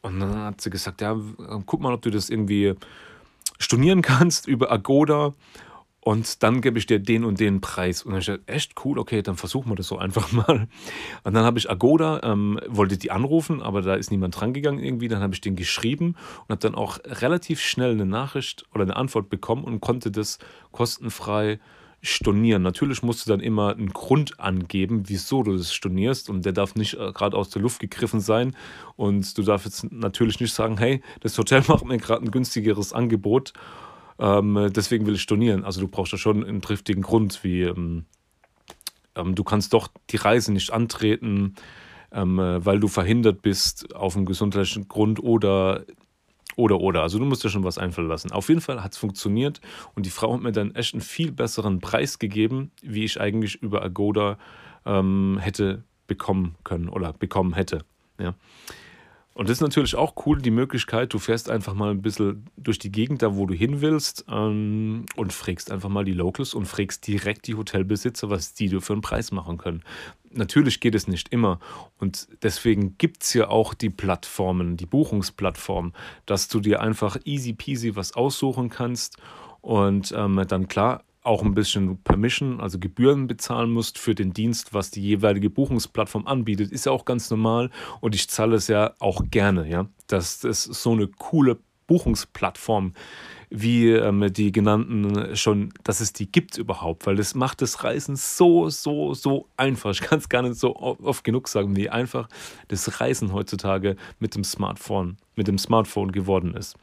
Und 0.00 0.18
dann 0.18 0.34
hat 0.34 0.62
sie 0.62 0.70
gesagt, 0.70 1.02
ja, 1.02 1.14
guck 1.66 1.80
mal, 1.80 1.92
ob 1.92 2.00
du 2.00 2.10
das 2.10 2.30
irgendwie 2.30 2.74
stornieren 3.62 4.02
kannst 4.02 4.46
über 4.46 4.70
Agoda 4.70 5.34
und 6.04 6.42
dann 6.42 6.60
gebe 6.62 6.80
ich 6.80 6.86
dir 6.86 6.98
den 6.98 7.24
und 7.24 7.38
den 7.38 7.60
Preis. 7.60 8.02
Und 8.02 8.10
dann 8.10 8.14
habe 8.14 8.20
ich 8.22 8.26
gesagt, 8.26 8.50
echt 8.50 8.84
cool, 8.84 8.98
okay, 8.98 9.22
dann 9.22 9.36
versuchen 9.36 9.70
wir 9.70 9.76
das 9.76 9.86
so 9.86 9.98
einfach 9.98 10.32
mal. 10.32 10.66
Und 11.22 11.34
dann 11.34 11.44
habe 11.44 11.60
ich 11.60 11.70
Agoda, 11.70 12.20
ähm, 12.24 12.58
wollte 12.66 12.98
die 12.98 13.12
anrufen, 13.12 13.62
aber 13.62 13.82
da 13.82 13.94
ist 13.94 14.10
niemand 14.10 14.40
drangegangen 14.40 14.82
irgendwie. 14.82 15.06
Dann 15.06 15.22
habe 15.22 15.32
ich 15.32 15.40
den 15.40 15.54
geschrieben 15.54 16.16
und 16.42 16.50
habe 16.50 16.58
dann 16.58 16.74
auch 16.74 16.98
relativ 17.04 17.60
schnell 17.60 17.92
eine 17.92 18.04
Nachricht 18.04 18.64
oder 18.74 18.82
eine 18.82 18.96
Antwort 18.96 19.30
bekommen 19.30 19.62
und 19.62 19.80
konnte 19.80 20.10
das 20.10 20.40
kostenfrei 20.72 21.60
stornieren. 22.02 22.62
Natürlich 22.62 23.02
musst 23.02 23.24
du 23.24 23.30
dann 23.30 23.40
immer 23.40 23.70
einen 23.70 23.90
Grund 23.90 24.40
angeben, 24.40 25.04
wieso 25.06 25.42
du 25.42 25.56
das 25.56 25.72
stornierst 25.72 26.28
und 26.28 26.44
der 26.44 26.52
darf 26.52 26.74
nicht 26.74 26.94
äh, 26.94 27.12
gerade 27.12 27.36
aus 27.36 27.50
der 27.50 27.62
Luft 27.62 27.80
gegriffen 27.80 28.20
sein 28.20 28.56
und 28.96 29.38
du 29.38 29.42
darfst 29.42 29.66
jetzt 29.66 29.92
natürlich 29.92 30.40
nicht 30.40 30.52
sagen, 30.52 30.78
hey, 30.78 31.00
das 31.20 31.38
Hotel 31.38 31.62
macht 31.68 31.84
mir 31.84 31.98
gerade 31.98 32.24
ein 32.24 32.30
günstigeres 32.30 32.92
Angebot, 32.92 33.52
ähm, 34.18 34.70
deswegen 34.74 35.06
will 35.06 35.14
ich 35.14 35.22
stornieren. 35.22 35.64
Also 35.64 35.80
du 35.80 35.88
brauchst 35.88 36.12
ja 36.12 36.18
schon 36.18 36.44
einen 36.44 36.60
triftigen 36.60 37.02
Grund, 37.02 37.44
wie 37.44 37.62
ähm, 37.62 38.06
ähm, 39.14 39.34
du 39.34 39.44
kannst 39.44 39.72
doch 39.72 39.88
die 40.10 40.16
Reise 40.16 40.52
nicht 40.52 40.72
antreten, 40.72 41.54
ähm, 42.10 42.38
äh, 42.38 42.64
weil 42.64 42.80
du 42.80 42.88
verhindert 42.88 43.42
bist 43.42 43.94
auf 43.94 44.16
einem 44.16 44.26
gesundheitlichen 44.26 44.88
Grund 44.88 45.22
oder 45.22 45.84
oder, 46.56 46.80
oder. 46.80 47.02
Also 47.02 47.18
du 47.18 47.24
musst 47.24 47.44
dir 47.44 47.50
schon 47.50 47.64
was 47.64 47.78
einfallen 47.78 48.08
lassen. 48.08 48.32
Auf 48.32 48.48
jeden 48.48 48.60
Fall 48.60 48.82
hat 48.82 48.92
es 48.92 48.98
funktioniert 48.98 49.60
und 49.94 50.06
die 50.06 50.10
Frau 50.10 50.34
hat 50.34 50.42
mir 50.42 50.52
dann 50.52 50.74
echt 50.74 50.94
einen 50.94 51.00
viel 51.00 51.32
besseren 51.32 51.80
Preis 51.80 52.18
gegeben, 52.18 52.70
wie 52.82 53.04
ich 53.04 53.20
eigentlich 53.20 53.62
über 53.62 53.82
Agoda 53.82 54.38
ähm, 54.84 55.38
hätte 55.40 55.84
bekommen 56.06 56.56
können 56.64 56.88
oder 56.88 57.12
bekommen 57.12 57.54
hätte. 57.54 57.84
Ja. 58.18 58.34
Und 59.34 59.48
das 59.48 59.58
ist 59.58 59.62
natürlich 59.62 59.96
auch 59.96 60.14
cool, 60.26 60.42
die 60.42 60.50
Möglichkeit, 60.50 61.14
du 61.14 61.18
fährst 61.18 61.48
einfach 61.48 61.72
mal 61.72 61.90
ein 61.90 62.02
bisschen 62.02 62.44
durch 62.58 62.78
die 62.78 62.92
Gegend, 62.92 63.22
da 63.22 63.34
wo 63.34 63.46
du 63.46 63.54
hin 63.54 63.80
willst 63.80 64.26
ähm, 64.28 65.06
und 65.16 65.32
fragst 65.32 65.72
einfach 65.72 65.88
mal 65.88 66.04
die 66.04 66.12
Locals 66.12 66.52
und 66.52 66.66
fragst 66.66 67.06
direkt 67.06 67.46
die 67.46 67.54
Hotelbesitzer, 67.54 68.28
was 68.28 68.52
die 68.52 68.68
dir 68.68 68.82
für 68.82 68.92
einen 68.92 69.00
Preis 69.00 69.32
machen 69.32 69.56
können. 69.56 69.82
Natürlich 70.34 70.80
geht 70.80 70.94
es 70.94 71.08
nicht 71.08 71.28
immer. 71.30 71.58
Und 71.98 72.28
deswegen 72.42 72.96
gibt 72.98 73.22
es 73.22 73.34
ja 73.34 73.48
auch 73.48 73.74
die 73.74 73.90
Plattformen, 73.90 74.76
die 74.76 74.86
Buchungsplattformen, 74.86 75.92
dass 76.26 76.48
du 76.48 76.60
dir 76.60 76.80
einfach 76.80 77.16
easy 77.24 77.52
peasy 77.52 77.96
was 77.96 78.14
aussuchen 78.14 78.68
kannst 78.68 79.16
und 79.60 80.12
ähm, 80.16 80.44
dann 80.48 80.68
klar 80.68 81.04
auch 81.22 81.42
ein 81.42 81.54
bisschen 81.54 82.02
Permission, 82.02 82.60
also 82.60 82.78
Gebühren 82.78 83.28
bezahlen 83.28 83.70
musst 83.70 83.98
für 83.98 84.14
den 84.14 84.32
Dienst, 84.32 84.74
was 84.74 84.90
die 84.90 85.02
jeweilige 85.02 85.50
Buchungsplattform 85.50 86.26
anbietet, 86.26 86.72
ist 86.72 86.86
ja 86.86 86.92
auch 86.92 87.04
ganz 87.04 87.30
normal 87.30 87.70
und 88.00 88.14
ich 88.14 88.28
zahle 88.28 88.56
es 88.56 88.66
ja 88.66 88.94
auch 88.98 89.22
gerne, 89.30 89.68
ja, 89.68 89.86
dass 90.08 90.40
das 90.40 90.64
so 90.64 90.92
eine 90.92 91.06
coole 91.06 91.58
Buchungsplattform 91.86 92.94
wie 93.54 93.90
ähm, 93.90 94.32
die 94.32 94.50
genannten 94.50 95.36
schon, 95.36 95.72
dass 95.84 96.00
es 96.00 96.12
die 96.12 96.30
gibt 96.30 96.56
überhaupt, 96.56 97.06
weil 97.06 97.16
das 97.16 97.34
macht 97.34 97.60
das 97.60 97.84
Reisen 97.84 98.16
so, 98.16 98.70
so, 98.70 99.12
so 99.12 99.46
einfach. 99.56 99.90
Ich 99.90 100.00
kann 100.00 100.18
es 100.18 100.28
gar 100.30 100.42
nicht 100.42 100.54
so 100.54 100.74
oft 100.76 101.22
genug 101.22 101.48
sagen, 101.48 101.76
wie 101.76 101.90
einfach 101.90 102.28
das 102.68 103.00
Reisen 103.00 103.32
heutzutage 103.32 103.96
mit 104.18 104.34
dem 104.34 104.42
Smartphone, 104.42 105.18
mit 105.36 105.48
dem 105.48 105.58
Smartphone 105.58 106.12
geworden 106.12 106.54
ist. 106.54 106.76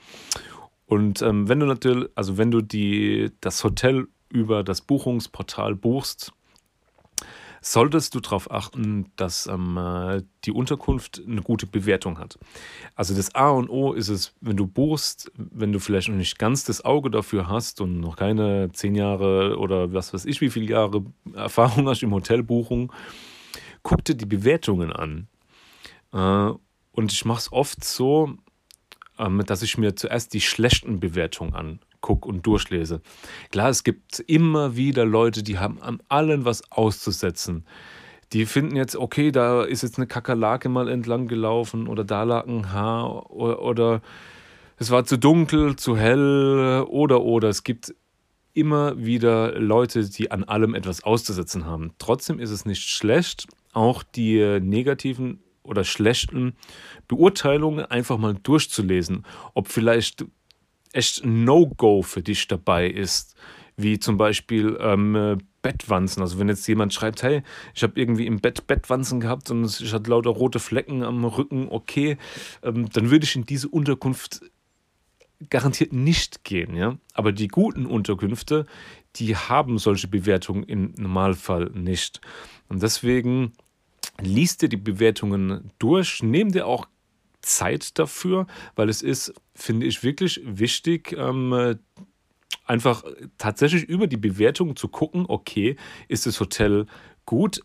Und 0.86 1.22
ähm, 1.24 1.50
wenn 1.50 1.60
du 1.60 1.66
natürlich, 1.66 2.10
also 2.14 2.38
wenn 2.38 2.52
du 2.52 2.62
die, 2.62 3.32
das 3.42 3.64
Hotel 3.64 4.08
über 4.30 4.64
das 4.64 4.82
Buchungsportal 4.82 5.76
buchst, 5.76 6.34
solltest 7.62 8.16
du 8.16 8.20
darauf 8.20 8.52
achten, 8.52 9.12
dass 9.16 9.48
ähm, 9.48 9.78
äh, 9.78 10.24
die 10.46 10.52
Unterkunft 10.52 11.22
eine 11.26 11.42
gute 11.42 11.66
Bewertung 11.66 12.20
hat. 12.20 12.40
Also 12.96 13.16
das 13.16 13.36
A 13.36 13.50
und 13.50 13.70
O 13.70 13.94
ist 13.94 14.10
es, 14.10 14.34
wenn 14.42 14.58
du 14.58 14.68
buchst, 14.68 15.32
wenn 15.36 15.72
du 15.72 15.80
vielleicht 15.80 16.10
noch 16.10 16.16
nicht 16.16 16.40
ganz 16.40 16.64
das 16.64 16.84
Auge 16.86 17.10
dafür 17.10 17.48
hast 17.48 17.82
und 17.82 18.00
noch 18.00 18.16
keine 18.16 18.72
zehn 18.72 18.96
Jahre 18.96 19.58
oder 19.58 19.94
was 19.94 20.14
weiß 20.14 20.26
ich, 20.26 20.42
wie 20.42 20.50
viele 20.50 20.68
Jahre 20.68 21.04
Erfahrung 21.34 21.88
hast 21.88 22.04
im 22.04 22.14
Hotelbuchung, 22.14 22.92
guck 23.84 24.04
dir 24.06 24.16
die 24.16 24.26
Bewertungen 24.26 24.94
an. 24.94 25.28
Äh, 26.14 26.54
und 26.92 27.12
ich 27.12 27.26
mache 27.26 27.40
es 27.40 27.52
oft 27.52 27.84
so, 27.84 28.36
ähm, 29.18 29.44
dass 29.46 29.62
ich 29.62 29.78
mir 29.78 29.96
zuerst 29.96 30.34
die 30.34 30.42
schlechten 30.42 31.00
Bewertungen 31.00 31.80
angucke 32.00 32.28
und 32.28 32.46
durchlese. 32.46 33.02
Klar, 33.52 33.70
es 33.70 33.84
gibt 33.84 34.20
immer 34.28 34.76
wieder 34.76 35.06
Leute, 35.06 35.44
die 35.44 35.60
haben 35.60 35.82
an 35.82 36.02
allen 36.08 36.46
was 36.46 36.72
auszusetzen. 36.72 37.66
Die 38.34 38.46
finden 38.46 38.76
jetzt, 38.76 38.96
okay, 38.96 39.32
da 39.32 39.64
ist 39.64 39.82
jetzt 39.82 39.98
eine 39.98 40.08
Kakerlake 40.08 40.70
mal 40.70 40.88
entlang 40.88 41.28
gelaufen 41.28 41.88
oder 41.88 42.04
da 42.04 42.24
lag 42.24 42.46
ein 42.46 42.72
Haar 42.72 43.32
oder, 43.32 43.62
oder 43.62 44.02
es 44.78 44.92
war 44.92 45.04
zu 45.04 45.18
dunkel, 45.18 45.76
zu 45.76 45.98
hell 45.98 46.86
oder 46.88 47.22
oder. 47.24 47.50
Es 47.50 47.64
gibt 47.64 47.94
immer 48.54 48.98
wieder 49.04 49.60
Leute, 49.60 50.08
die 50.08 50.32
an 50.32 50.44
allem 50.44 50.76
etwas 50.76 51.04
auszusetzen 51.04 51.66
haben. 51.66 51.92
Trotzdem 51.98 52.40
ist 52.40 52.52
es 52.52 52.66
nicht 52.66 52.88
schlecht, 52.88 53.48
auch 53.74 54.04
die 54.04 54.60
negativen 54.62 55.42
oder 55.64 55.84
schlechten 55.84 56.54
Beurteilungen 57.08 57.86
einfach 57.86 58.18
mal 58.18 58.36
durchzulesen, 58.36 59.26
ob 59.54 59.68
vielleicht 59.68 60.26
echt 60.94 61.26
No-Go 61.26 62.02
für 62.02 62.22
dich 62.22 62.48
dabei 62.48 62.88
ist, 62.88 63.36
wie 63.78 64.00
zum 64.00 64.18
Beispiel 64.18 64.78
ähm, 64.82 65.40
Bettwanzen. 65.62 66.22
Also 66.22 66.40
wenn 66.40 66.50
jetzt 66.50 66.68
jemand 66.68 66.94
schreibt, 66.94 67.24
hey, 67.24 67.44
ich 67.74 67.84
habe 67.84 68.00
irgendwie 68.00 68.26
im 68.26 68.40
Bett 68.40 68.68
Bettwanzen 68.68 69.20
gehabt 69.20 69.52
und 69.52 69.66
ich 69.66 69.94
hatte 69.94 70.10
lauter 70.10 70.30
rote 70.30 70.60
Flecken 70.60 71.04
am 71.04 71.24
Rücken, 71.26 71.68
okay, 71.70 72.18
ähm, 72.64 72.90
dann 72.90 73.12
würde 73.12 73.26
ich 73.26 73.36
in 73.36 73.46
diese 73.46 73.68
Unterkunft 73.70 74.42
garantiert 75.50 75.94
nicht 75.94 76.44
gehen, 76.44 76.76
ja. 76.76 76.98
Aber 77.14 77.32
die 77.32 77.48
guten 77.48 77.86
Unterkünfte, 77.86 78.66
die 79.16 79.36
haben 79.36 79.78
solche 79.78 80.08
Bewertungen 80.08 80.64
im 80.64 80.94
Normalfall 80.98 81.72
nicht. 81.74 82.20
Und 82.68 82.84
deswegen 82.84 83.54
liest 84.20 84.62
dir 84.62 84.70
die 84.70 84.78
Bewertungen 84.78 85.72
durch, 85.80 86.22
nimm 86.22 86.52
dir 86.52 86.68
auch 86.68 86.88
Zeit 87.42 87.98
dafür, 87.98 88.48
weil 88.76 88.90
es 88.90 89.02
ist, 89.02 89.34
finde 89.56 89.86
ich, 89.86 90.04
wirklich 90.04 90.42
wichtig, 90.44 91.16
ähm, 91.18 91.78
einfach 92.66 93.04
tatsächlich 93.38 93.84
über 93.84 94.08
die 94.08 94.18
Bewertungen 94.18 94.76
zu 94.76 94.88
gucken, 94.88 95.26
okay, 95.28 95.76
ist 96.08 96.26
das 96.26 96.40
Hotel 96.40 96.86
gut? 97.26 97.62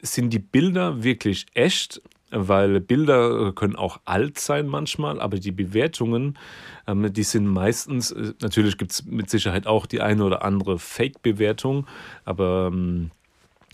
Sind 0.00 0.30
die 0.30 0.40
Bilder 0.40 1.04
wirklich 1.04 1.46
echt? 1.54 2.02
Weil 2.30 2.80
Bilder 2.80 3.52
können 3.52 3.76
auch 3.76 4.00
alt 4.06 4.38
sein 4.38 4.66
manchmal, 4.66 5.20
aber 5.20 5.38
die 5.38 5.52
Bewertungen, 5.52 6.38
ähm, 6.86 7.12
die 7.12 7.22
sind 7.22 7.46
meistens, 7.46 8.10
äh, 8.10 8.32
natürlich 8.40 8.78
gibt 8.78 8.92
es 8.92 9.04
mit 9.04 9.28
Sicherheit 9.28 9.66
auch 9.66 9.84
die 9.84 10.00
eine 10.00 10.24
oder 10.24 10.42
andere 10.42 10.78
Fake-Bewertung, 10.78 11.86
aber 12.24 12.70
ähm, 12.72 13.10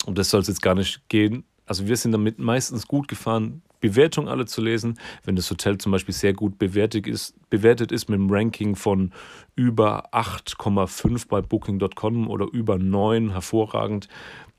um 0.05 0.13
das 0.13 0.29
soll 0.29 0.41
es 0.41 0.47
jetzt 0.47 0.61
gar 0.61 0.75
nicht 0.75 1.07
gehen. 1.07 1.45
Also 1.65 1.87
wir 1.87 1.95
sind 1.95 2.11
damit 2.11 2.37
meistens 2.37 2.85
gut 2.85 3.07
gefahren, 3.07 3.61
Bewertungen 3.79 4.27
alle 4.27 4.45
zu 4.45 4.61
lesen. 4.61 4.99
Wenn 5.23 5.35
das 5.35 5.49
Hotel 5.49 5.77
zum 5.77 5.91
Beispiel 5.91 6.13
sehr 6.13 6.33
gut 6.33 6.57
bewertet 6.57 7.07
ist, 7.07 7.35
bewertet 7.49 7.91
ist 7.91 8.09
mit 8.09 8.19
einem 8.19 8.29
Ranking 8.31 8.75
von 8.75 9.11
über 9.55 10.13
8,5 10.13 11.27
bei 11.27 11.41
Booking.com 11.41 12.29
oder 12.29 12.47
über 12.51 12.77
9, 12.77 13.31
hervorragend, 13.31 14.07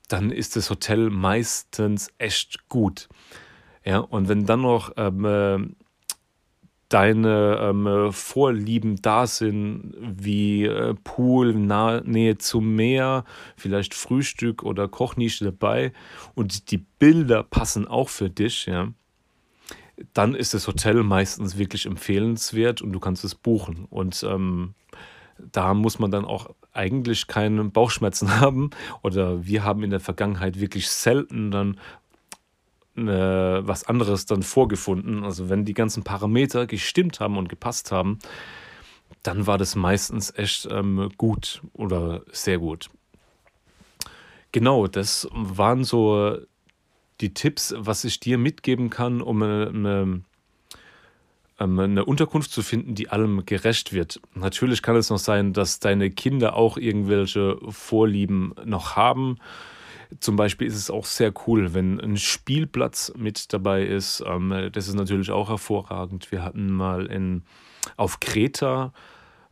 dann 0.08 0.30
ist 0.30 0.56
das 0.56 0.70
Hotel 0.70 1.10
meistens 1.10 2.12
echt 2.18 2.68
gut. 2.68 3.08
Ja, 3.84 3.98
und 3.98 4.28
wenn 4.28 4.46
dann 4.46 4.62
noch 4.62 4.92
ähm, 4.96 5.24
äh, 5.24 5.58
deine 6.90 7.58
ähm, 7.62 8.12
Vorlieben 8.12 9.00
da 9.00 9.26
sind, 9.26 9.94
wie 10.00 10.64
äh, 10.64 10.94
Pool, 11.04 11.54
nah, 11.54 12.00
Nähe 12.00 12.36
zum 12.36 12.74
Meer, 12.74 13.24
vielleicht 13.56 13.94
Frühstück 13.94 14.64
oder 14.64 14.88
Kochnische 14.88 15.44
dabei 15.44 15.92
und 16.34 16.70
die 16.72 16.78
Bilder 16.78 17.44
passen 17.44 17.86
auch 17.86 18.08
für 18.08 18.28
dich, 18.28 18.66
ja, 18.66 18.88
dann 20.14 20.34
ist 20.34 20.54
das 20.54 20.66
Hotel 20.66 21.02
meistens 21.02 21.58
wirklich 21.58 21.86
empfehlenswert 21.86 22.82
und 22.82 22.92
du 22.92 23.00
kannst 23.00 23.24
es 23.24 23.34
buchen. 23.34 23.86
Und 23.90 24.24
ähm, 24.28 24.74
da 25.52 25.74
muss 25.74 25.98
man 25.98 26.10
dann 26.10 26.24
auch 26.24 26.50
eigentlich 26.72 27.26
keine 27.26 27.64
Bauchschmerzen 27.64 28.40
haben. 28.40 28.70
Oder 29.02 29.46
wir 29.46 29.64
haben 29.64 29.82
in 29.82 29.90
der 29.90 30.00
Vergangenheit 30.00 30.60
wirklich 30.60 30.88
selten 30.88 31.50
dann 31.50 31.78
äh, 32.96 33.66
was 33.66 33.84
anderes 33.84 34.26
dann 34.26 34.42
vorgefunden. 34.42 35.24
Also 35.24 35.48
wenn 35.48 35.64
die 35.64 35.74
ganzen 35.74 36.02
Parameter 36.02 36.66
gestimmt 36.66 37.20
haben 37.20 37.36
und 37.36 37.48
gepasst 37.48 37.92
haben, 37.92 38.18
dann 39.22 39.46
war 39.46 39.58
das 39.58 39.76
meistens 39.76 40.32
echt 40.36 40.68
ähm, 40.70 41.10
gut 41.16 41.62
oder 41.72 42.22
sehr 42.32 42.58
gut. 42.58 42.90
Genau, 44.52 44.86
das 44.86 45.28
waren 45.32 45.84
so 45.84 46.38
die 47.20 47.34
Tipps, 47.34 47.74
was 47.76 48.04
ich 48.04 48.20
dir 48.20 48.38
mitgeben 48.38 48.90
kann, 48.90 49.20
um 49.20 49.42
eine, 49.42 49.70
ähm, 49.74 50.24
eine, 51.78 52.04
Unterkunft 52.04 52.50
zu 52.50 52.62
finden, 52.62 52.94
die 52.94 53.10
allem 53.10 53.44
gerecht 53.44 53.92
wird. 53.92 54.20
Natürlich 54.34 54.82
kann 54.82 54.96
es 54.96 55.10
noch 55.10 55.18
sein, 55.18 55.52
dass 55.52 55.80
deine 55.80 56.10
Kinder 56.10 56.56
auch 56.56 56.76
irgendwelche 56.76 57.58
Vorlieben 57.68 58.54
noch 58.64 58.96
haben. 58.96 59.38
Zum 60.18 60.36
Beispiel 60.36 60.66
ist 60.66 60.76
es 60.76 60.90
auch 60.90 61.04
sehr 61.04 61.32
cool, 61.46 61.72
wenn 61.72 62.00
ein 62.00 62.16
Spielplatz 62.16 63.12
mit 63.16 63.52
dabei 63.52 63.84
ist. 63.84 64.24
Ähm, 64.26 64.70
das 64.72 64.88
ist 64.88 64.94
natürlich 64.94 65.30
auch 65.30 65.48
hervorragend. 65.48 66.32
Wir 66.32 66.42
hatten 66.42 66.72
mal 66.72 67.06
in, 67.06 67.42
auf 67.96 68.20
Kreta, 68.20 68.92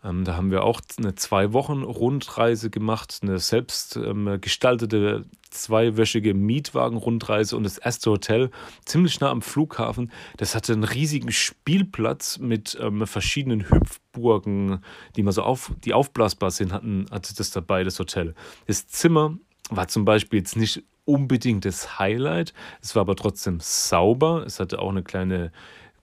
ähm, 0.04 0.24
da 0.24 0.36
haben 0.36 0.50
wir 0.50 0.64
auch 0.64 0.80
eine 0.98 1.14
zwei 1.14 1.52
Wochen 1.52 1.82
Rundreise 1.82 2.70
gemacht, 2.70 3.18
eine 3.22 3.38
selbst 3.38 3.96
ähm, 3.96 4.38
gestaltete 4.40 5.24
zweiwöchige 5.50 6.34
Mietwagen-Rundreise 6.34 7.56
und 7.56 7.64
das 7.64 7.78
erste 7.78 8.10
Hotel 8.10 8.50
ziemlich 8.84 9.18
nah 9.20 9.30
am 9.30 9.42
Flughafen. 9.42 10.12
Das 10.36 10.54
hatte 10.54 10.74
einen 10.74 10.84
riesigen 10.84 11.32
Spielplatz 11.32 12.38
mit 12.38 12.78
verschiedenen 13.04 13.70
Hüpfburgen, 13.70 14.84
die 15.16 15.22
mal 15.22 15.32
so 15.32 15.42
auf, 15.42 15.72
die 15.84 15.94
aufblasbar 15.94 16.50
sind, 16.50 16.72
hatten, 16.72 17.06
hatte 17.10 17.34
das 17.34 17.50
dabei, 17.50 17.82
das 17.82 17.98
Hotel. 17.98 18.34
Das 18.66 18.88
Zimmer 18.88 19.38
war 19.70 19.88
zum 19.88 20.04
Beispiel 20.04 20.40
jetzt 20.40 20.56
nicht 20.56 20.82
unbedingt 21.04 21.64
das 21.64 21.98
Highlight. 21.98 22.52
Es 22.82 22.94
war 22.94 23.00
aber 23.00 23.16
trotzdem 23.16 23.58
sauber. 23.60 24.44
Es 24.46 24.60
hatte 24.60 24.78
auch 24.78 24.90
eine 24.90 25.02
kleine 25.02 25.50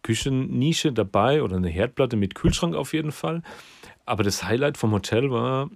Küchennische 0.01 0.91
dabei 0.91 1.43
oder 1.43 1.55
eine 1.57 1.69
Herdplatte 1.69 2.15
mit 2.15 2.35
Kühlschrank 2.35 2.75
auf 2.75 2.93
jeden 2.93 3.11
Fall. 3.11 3.41
Aber 4.05 4.23
das 4.23 4.43
Highlight 4.43 4.77
vom 4.77 4.91
Hotel 4.91 5.31
war 5.31 5.69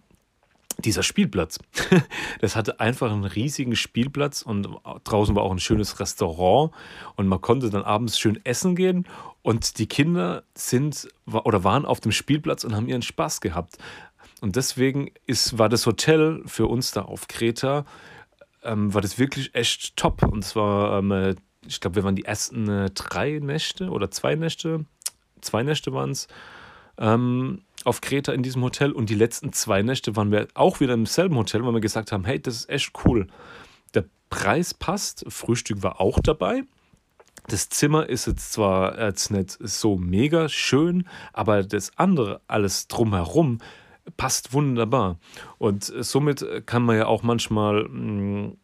dieser 0.79 1.03
Spielplatz. 1.03 1.59
Das 2.41 2.55
hatte 2.55 2.79
einfach 2.79 3.11
einen 3.11 3.25
riesigen 3.25 3.75
Spielplatz 3.75 4.43
und 4.43 4.69
draußen 5.03 5.35
war 5.35 5.43
auch 5.43 5.51
ein 5.51 5.59
schönes 5.59 5.99
Restaurant 5.99 6.71
und 7.17 7.27
man 7.27 7.41
konnte 7.41 7.69
dann 7.69 7.83
abends 7.83 8.17
schön 8.17 8.39
essen 8.45 8.77
gehen 8.77 9.05
und 9.41 9.77
die 9.77 9.87
Kinder 9.87 10.43
sind 10.55 11.09
oder 11.25 11.65
waren 11.65 11.85
auf 11.85 11.99
dem 11.99 12.13
Spielplatz 12.13 12.63
und 12.63 12.75
haben 12.75 12.87
ihren 12.87 13.01
Spaß 13.01 13.41
gehabt. 13.41 13.77
Und 14.39 14.55
deswegen 14.55 15.11
ist, 15.25 15.57
war 15.57 15.67
das 15.67 15.85
Hotel 15.85 16.41
für 16.45 16.67
uns 16.67 16.91
da 16.91 17.01
auf 17.01 17.27
Kreta, 17.27 17.85
ähm, 18.63 18.93
war 18.93 19.01
das 19.01 19.19
wirklich 19.19 19.53
echt 19.55 19.97
top. 19.97 20.23
Und 20.23 20.43
zwar, 20.43 20.99
ähm, 20.99 21.11
äh, 21.11 21.35
ich 21.67 21.81
glaube, 21.81 21.97
wir 21.97 22.03
waren 22.03 22.15
die 22.15 22.25
ersten 22.25 22.69
äh, 22.69 22.89
drei 22.91 23.39
Nächte 23.39 23.89
oder 23.89 24.11
zwei 24.11 24.35
Nächte, 24.35 24.85
zwei 25.41 25.63
Nächte 25.63 25.91
waren 25.93 26.11
es, 26.11 26.27
ähm, 26.99 27.61
auf 27.85 28.01
Kreta 28.01 28.33
in 28.33 28.43
diesem 28.43 28.63
Hotel. 28.63 28.91
Und 28.91 29.09
die 29.09 29.15
letzten 29.15 29.53
zwei 29.53 29.81
Nächte 29.81 30.15
waren 30.15 30.31
wir 30.31 30.47
auch 30.53 30.79
wieder 30.79 30.93
im 30.93 31.05
selben 31.05 31.35
Hotel, 31.35 31.65
weil 31.65 31.73
wir 31.73 31.81
gesagt 31.81 32.11
haben, 32.11 32.25
hey, 32.25 32.39
das 32.39 32.55
ist 32.55 32.69
echt 32.69 32.91
cool. 33.05 33.27
Der 33.93 34.05
Preis 34.29 34.73
passt. 34.73 35.25
Frühstück 35.27 35.81
war 35.81 35.99
auch 35.99 36.19
dabei. 36.19 36.63
Das 37.47 37.69
Zimmer 37.69 38.07
ist 38.07 38.27
jetzt 38.27 38.51
zwar 38.51 38.99
jetzt 38.99 39.31
nicht 39.31 39.57
so 39.59 39.97
mega 39.97 40.49
schön, 40.49 41.07
aber 41.33 41.63
das 41.63 41.97
andere, 41.97 42.41
alles 42.47 42.87
drumherum, 42.87 43.59
passt 44.17 44.53
wunderbar. 44.53 45.17
Und 45.57 45.83
somit 45.83 46.45
kann 46.65 46.83
man 46.83 46.97
ja 46.97 47.07
auch 47.07 47.23
manchmal 47.23 47.85
mh, 47.85 47.89
mm, 47.89 48.57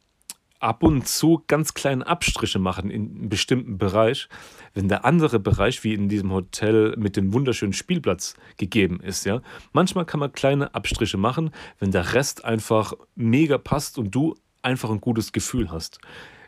ab 0.65 0.82
und 0.82 1.08
zu 1.08 1.43
ganz 1.45 1.75
kleine 1.75 2.08
Abstriche 2.08 2.58
machen 2.58 2.89
in 2.89 3.17
einem 3.17 3.30
bestimmten 3.30 3.78
Bereich, 3.78 4.28
wenn 4.73 4.89
der 4.89 5.06
andere 5.06 5.39
Bereich, 5.39 5.84
wie 5.84 5.93
in 5.93 6.10
diesem 6.10 6.32
Hotel 6.32 6.95
mit 6.97 7.15
dem 7.15 7.34
wunderschönen 7.34 7.73
Spielplatz 7.73 8.36
gegeben 8.58 8.99
ist, 8.99 9.28
ja. 9.28 9.41
Manchmal 9.73 10.06
kann 10.06 10.19
man 10.19 10.32
kleine 10.32 10.73
Abstriche 10.73 11.17
machen, 11.17 11.51
wenn 11.78 11.91
der 11.91 12.15
Rest 12.15 12.43
einfach 12.43 12.93
mega 13.13 13.60
passt 13.60 13.99
und 13.99 14.15
du 14.15 14.36
einfach 14.63 14.89
ein 14.89 15.01
gutes 15.01 15.32
Gefühl 15.32 15.69
hast. 15.69 15.99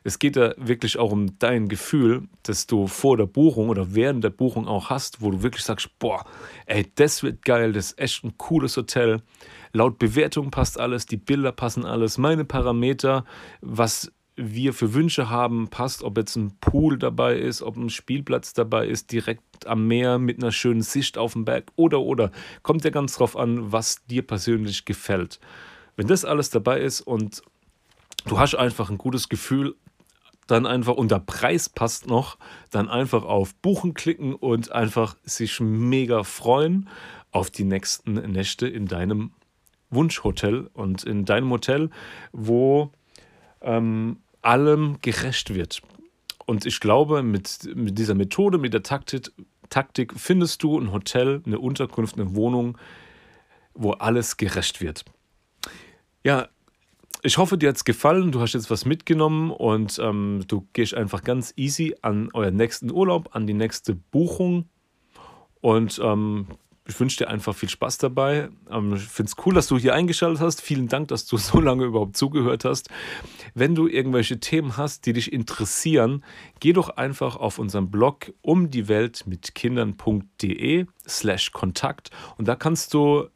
Es 0.08 0.20
geht 0.20 0.38
da 0.38 0.54
wirklich 0.56 0.98
auch 1.00 1.12
um 1.12 1.38
dein 1.38 1.68
Gefühl, 1.68 2.30
das 2.44 2.66
du 2.66 2.88
vor 2.88 3.18
der 3.18 3.26
Buchung 3.26 3.68
oder 3.68 3.94
während 3.94 4.24
der 4.24 4.30
Buchung 4.30 4.66
auch 4.66 4.90
hast, 4.90 5.22
wo 5.22 5.32
du 5.32 5.44
wirklich 5.44 5.66
sagst, 5.66 6.00
boah, 6.00 6.24
ey, 6.66 6.90
das 6.96 7.24
wird 7.24 7.44
geil, 7.44 7.74
das 7.74 7.88
ist 7.88 8.00
echt 8.00 8.24
ein 8.24 8.38
cooles 8.38 8.78
Hotel. 8.78 9.22
Laut 9.74 10.00
Bewertung 10.00 10.50
passt 10.50 10.80
alles, 10.80 11.08
die 11.08 11.18
Bilder 11.18 11.52
passen 11.52 11.84
alles, 11.84 12.18
meine 12.18 12.46
Parameter, 12.46 13.26
was 13.60 14.10
wir 14.38 14.72
für 14.72 14.94
Wünsche 14.94 15.30
haben, 15.30 15.68
passt, 15.68 16.04
ob 16.04 16.18
jetzt 16.18 16.38
ein 16.38 16.58
Pool 16.62 16.98
dabei 16.98 17.38
ist, 17.38 17.62
ob 17.62 17.76
ein 17.76 17.90
Spielplatz 17.90 18.54
dabei 18.54 18.88
ist, 18.88 19.12
direkt 19.12 19.68
am 19.68 19.88
Meer 19.88 20.20
mit 20.20 20.42
einer 20.42 20.54
schönen 20.54 20.84
Sicht 20.84 21.18
auf 21.18 21.34
den 21.34 21.44
Berg 21.44 21.66
oder 21.76 22.00
oder. 22.00 22.32
Kommt 22.64 22.86
ja 22.86 22.92
ganz 22.92 23.18
drauf 23.18 23.36
an, 23.36 23.74
was 23.74 24.06
dir 24.06 24.26
persönlich 24.26 24.86
gefällt. 24.86 25.42
Wenn 25.98 26.08
das 26.08 26.24
alles 26.24 26.50
dabei 26.50 26.80
ist 26.80 27.02
und 27.02 27.42
du 28.26 28.40
hast 28.40 28.56
einfach 28.56 28.90
ein 28.90 28.98
gutes 28.98 29.28
Gefühl, 29.28 29.76
dann 30.48 30.66
einfach, 30.66 30.96
und 30.96 31.12
der 31.12 31.20
Preis 31.20 31.70
passt 31.70 32.08
noch, 32.08 32.38
dann 32.72 32.90
einfach 32.90 33.24
auf 33.24 33.54
Buchen 33.56 33.94
klicken 33.94 34.34
und 34.34 34.72
einfach 34.72 35.16
sich 35.24 35.60
mega 35.60 36.24
freuen 36.24 36.90
auf 37.32 37.52
die 37.52 37.66
nächsten 37.66 38.14
Nächte 38.14 38.68
in 38.68 38.88
deinem 38.88 39.32
Wunschhotel 39.90 40.70
und 40.74 41.04
in 41.04 41.26
deinem 41.26 41.52
Hotel, 41.52 41.90
wo 42.32 42.92
ähm, 43.62 44.18
allem 44.42 44.98
gerecht 45.02 45.54
wird. 45.54 45.82
Und 46.46 46.66
ich 46.66 46.80
glaube, 46.80 47.24
mit, 47.24 47.70
mit 47.76 47.98
dieser 47.98 48.16
Methode, 48.16 48.58
mit 48.58 48.74
der 48.74 48.84
Taktik, 48.84 49.32
Taktik 49.70 50.14
findest 50.18 50.64
du 50.64 50.80
ein 50.80 50.92
Hotel, 50.94 51.42
eine 51.46 51.60
Unterkunft, 51.60 52.18
eine 52.18 52.36
Wohnung, 52.36 52.78
wo 53.74 53.92
alles 53.92 54.38
gerecht 54.38 54.80
wird. 54.80 55.04
Ja, 56.24 56.48
ich 57.24 57.38
hoffe, 57.38 57.58
dir 57.58 57.70
hat 57.70 57.78
es 57.78 57.86
gefallen. 57.86 58.32
Du 58.32 58.40
hast 58.40 58.54
jetzt 58.54 58.70
was 58.70 58.86
mitgenommen 58.86 59.52
und 59.52 60.00
ähm, 60.00 60.44
du 60.48 60.68
gehst 60.74 60.94
einfach 60.94 61.24
ganz 61.24 61.54
easy 61.56 61.96
an 62.02 62.30
euren 62.34 62.56
nächsten 62.56 62.92
Urlaub, 62.92 63.30
an 63.34 63.48
die 63.48 63.54
nächste 63.54 63.96
Buchung. 63.96 64.70
Und 65.62 66.00
ähm, 66.04 66.48
ich 66.88 67.00
wünsche 67.00 67.18
dir 67.18 67.28
einfach 67.30 67.56
viel 67.56 67.70
Spaß 67.70 67.98
dabei. 67.98 68.50
Ähm, 68.72 68.94
ich 68.96 69.04
finde 69.04 69.30
es 69.30 69.46
cool, 69.46 69.54
dass 69.54 69.68
du 69.68 69.78
hier 69.78 69.94
eingeschaltet 69.94 70.42
hast. 70.42 70.62
Vielen 70.62 70.88
Dank, 70.88 71.10
dass 71.10 71.26
du 71.26 71.38
so 71.38 71.60
lange 71.60 71.86
überhaupt 71.86 72.16
zugehört 72.16 72.66
hast. 72.66 72.90
Wenn 73.54 73.76
du 73.76 73.88
irgendwelche 73.88 74.40
Themen 74.40 74.78
hast, 74.78 75.06
die 75.06 75.14
dich 75.14 75.34
interessieren, 75.34 76.24
geh 76.60 76.74
doch 76.74 76.90
einfach 76.90 77.36
auf 77.36 77.60
unseren 77.60 77.92
Blog 77.92 78.34
um 78.42 78.70
die 78.70 78.88
Welt 78.88 79.26
mit 79.28 79.56
Kindern.de 79.56 80.86
slash 81.08 81.52
Kontakt 81.52 82.12
und 82.38 82.48
da 82.48 82.56
kannst 82.56 82.94
du 82.94 83.28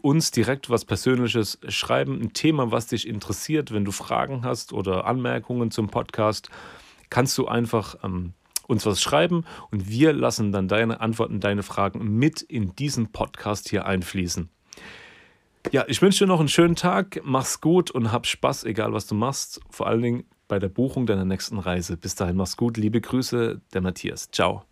uns 0.00 0.30
direkt 0.30 0.70
was 0.70 0.84
Persönliches 0.84 1.58
schreiben, 1.68 2.20
ein 2.20 2.32
Thema, 2.32 2.70
was 2.70 2.86
dich 2.86 3.06
interessiert. 3.06 3.72
Wenn 3.72 3.84
du 3.84 3.92
Fragen 3.92 4.44
hast 4.44 4.72
oder 4.72 5.06
Anmerkungen 5.06 5.70
zum 5.70 5.88
Podcast, 5.88 6.50
kannst 7.10 7.36
du 7.36 7.46
einfach 7.46 7.96
ähm, 8.04 8.32
uns 8.66 8.86
was 8.86 9.02
schreiben 9.02 9.44
und 9.70 9.88
wir 9.88 10.12
lassen 10.12 10.52
dann 10.52 10.68
deine 10.68 11.00
Antworten, 11.00 11.40
deine 11.40 11.62
Fragen 11.62 12.18
mit 12.18 12.42
in 12.42 12.74
diesen 12.76 13.12
Podcast 13.12 13.68
hier 13.68 13.86
einfließen. 13.86 14.48
Ja, 15.70 15.84
ich 15.86 16.02
wünsche 16.02 16.24
dir 16.24 16.28
noch 16.28 16.40
einen 16.40 16.48
schönen 16.48 16.74
Tag, 16.74 17.20
mach's 17.24 17.60
gut 17.60 17.90
und 17.90 18.10
hab 18.10 18.26
Spaß, 18.26 18.64
egal 18.64 18.92
was 18.92 19.06
du 19.06 19.14
machst, 19.14 19.60
vor 19.70 19.86
allen 19.86 20.02
Dingen 20.02 20.24
bei 20.48 20.58
der 20.58 20.68
Buchung 20.68 21.06
deiner 21.06 21.24
nächsten 21.24 21.58
Reise. 21.58 21.96
Bis 21.96 22.14
dahin, 22.14 22.36
mach's 22.36 22.56
gut, 22.56 22.76
liebe 22.76 23.00
Grüße, 23.00 23.60
der 23.72 23.80
Matthias. 23.80 24.30
Ciao. 24.30 24.64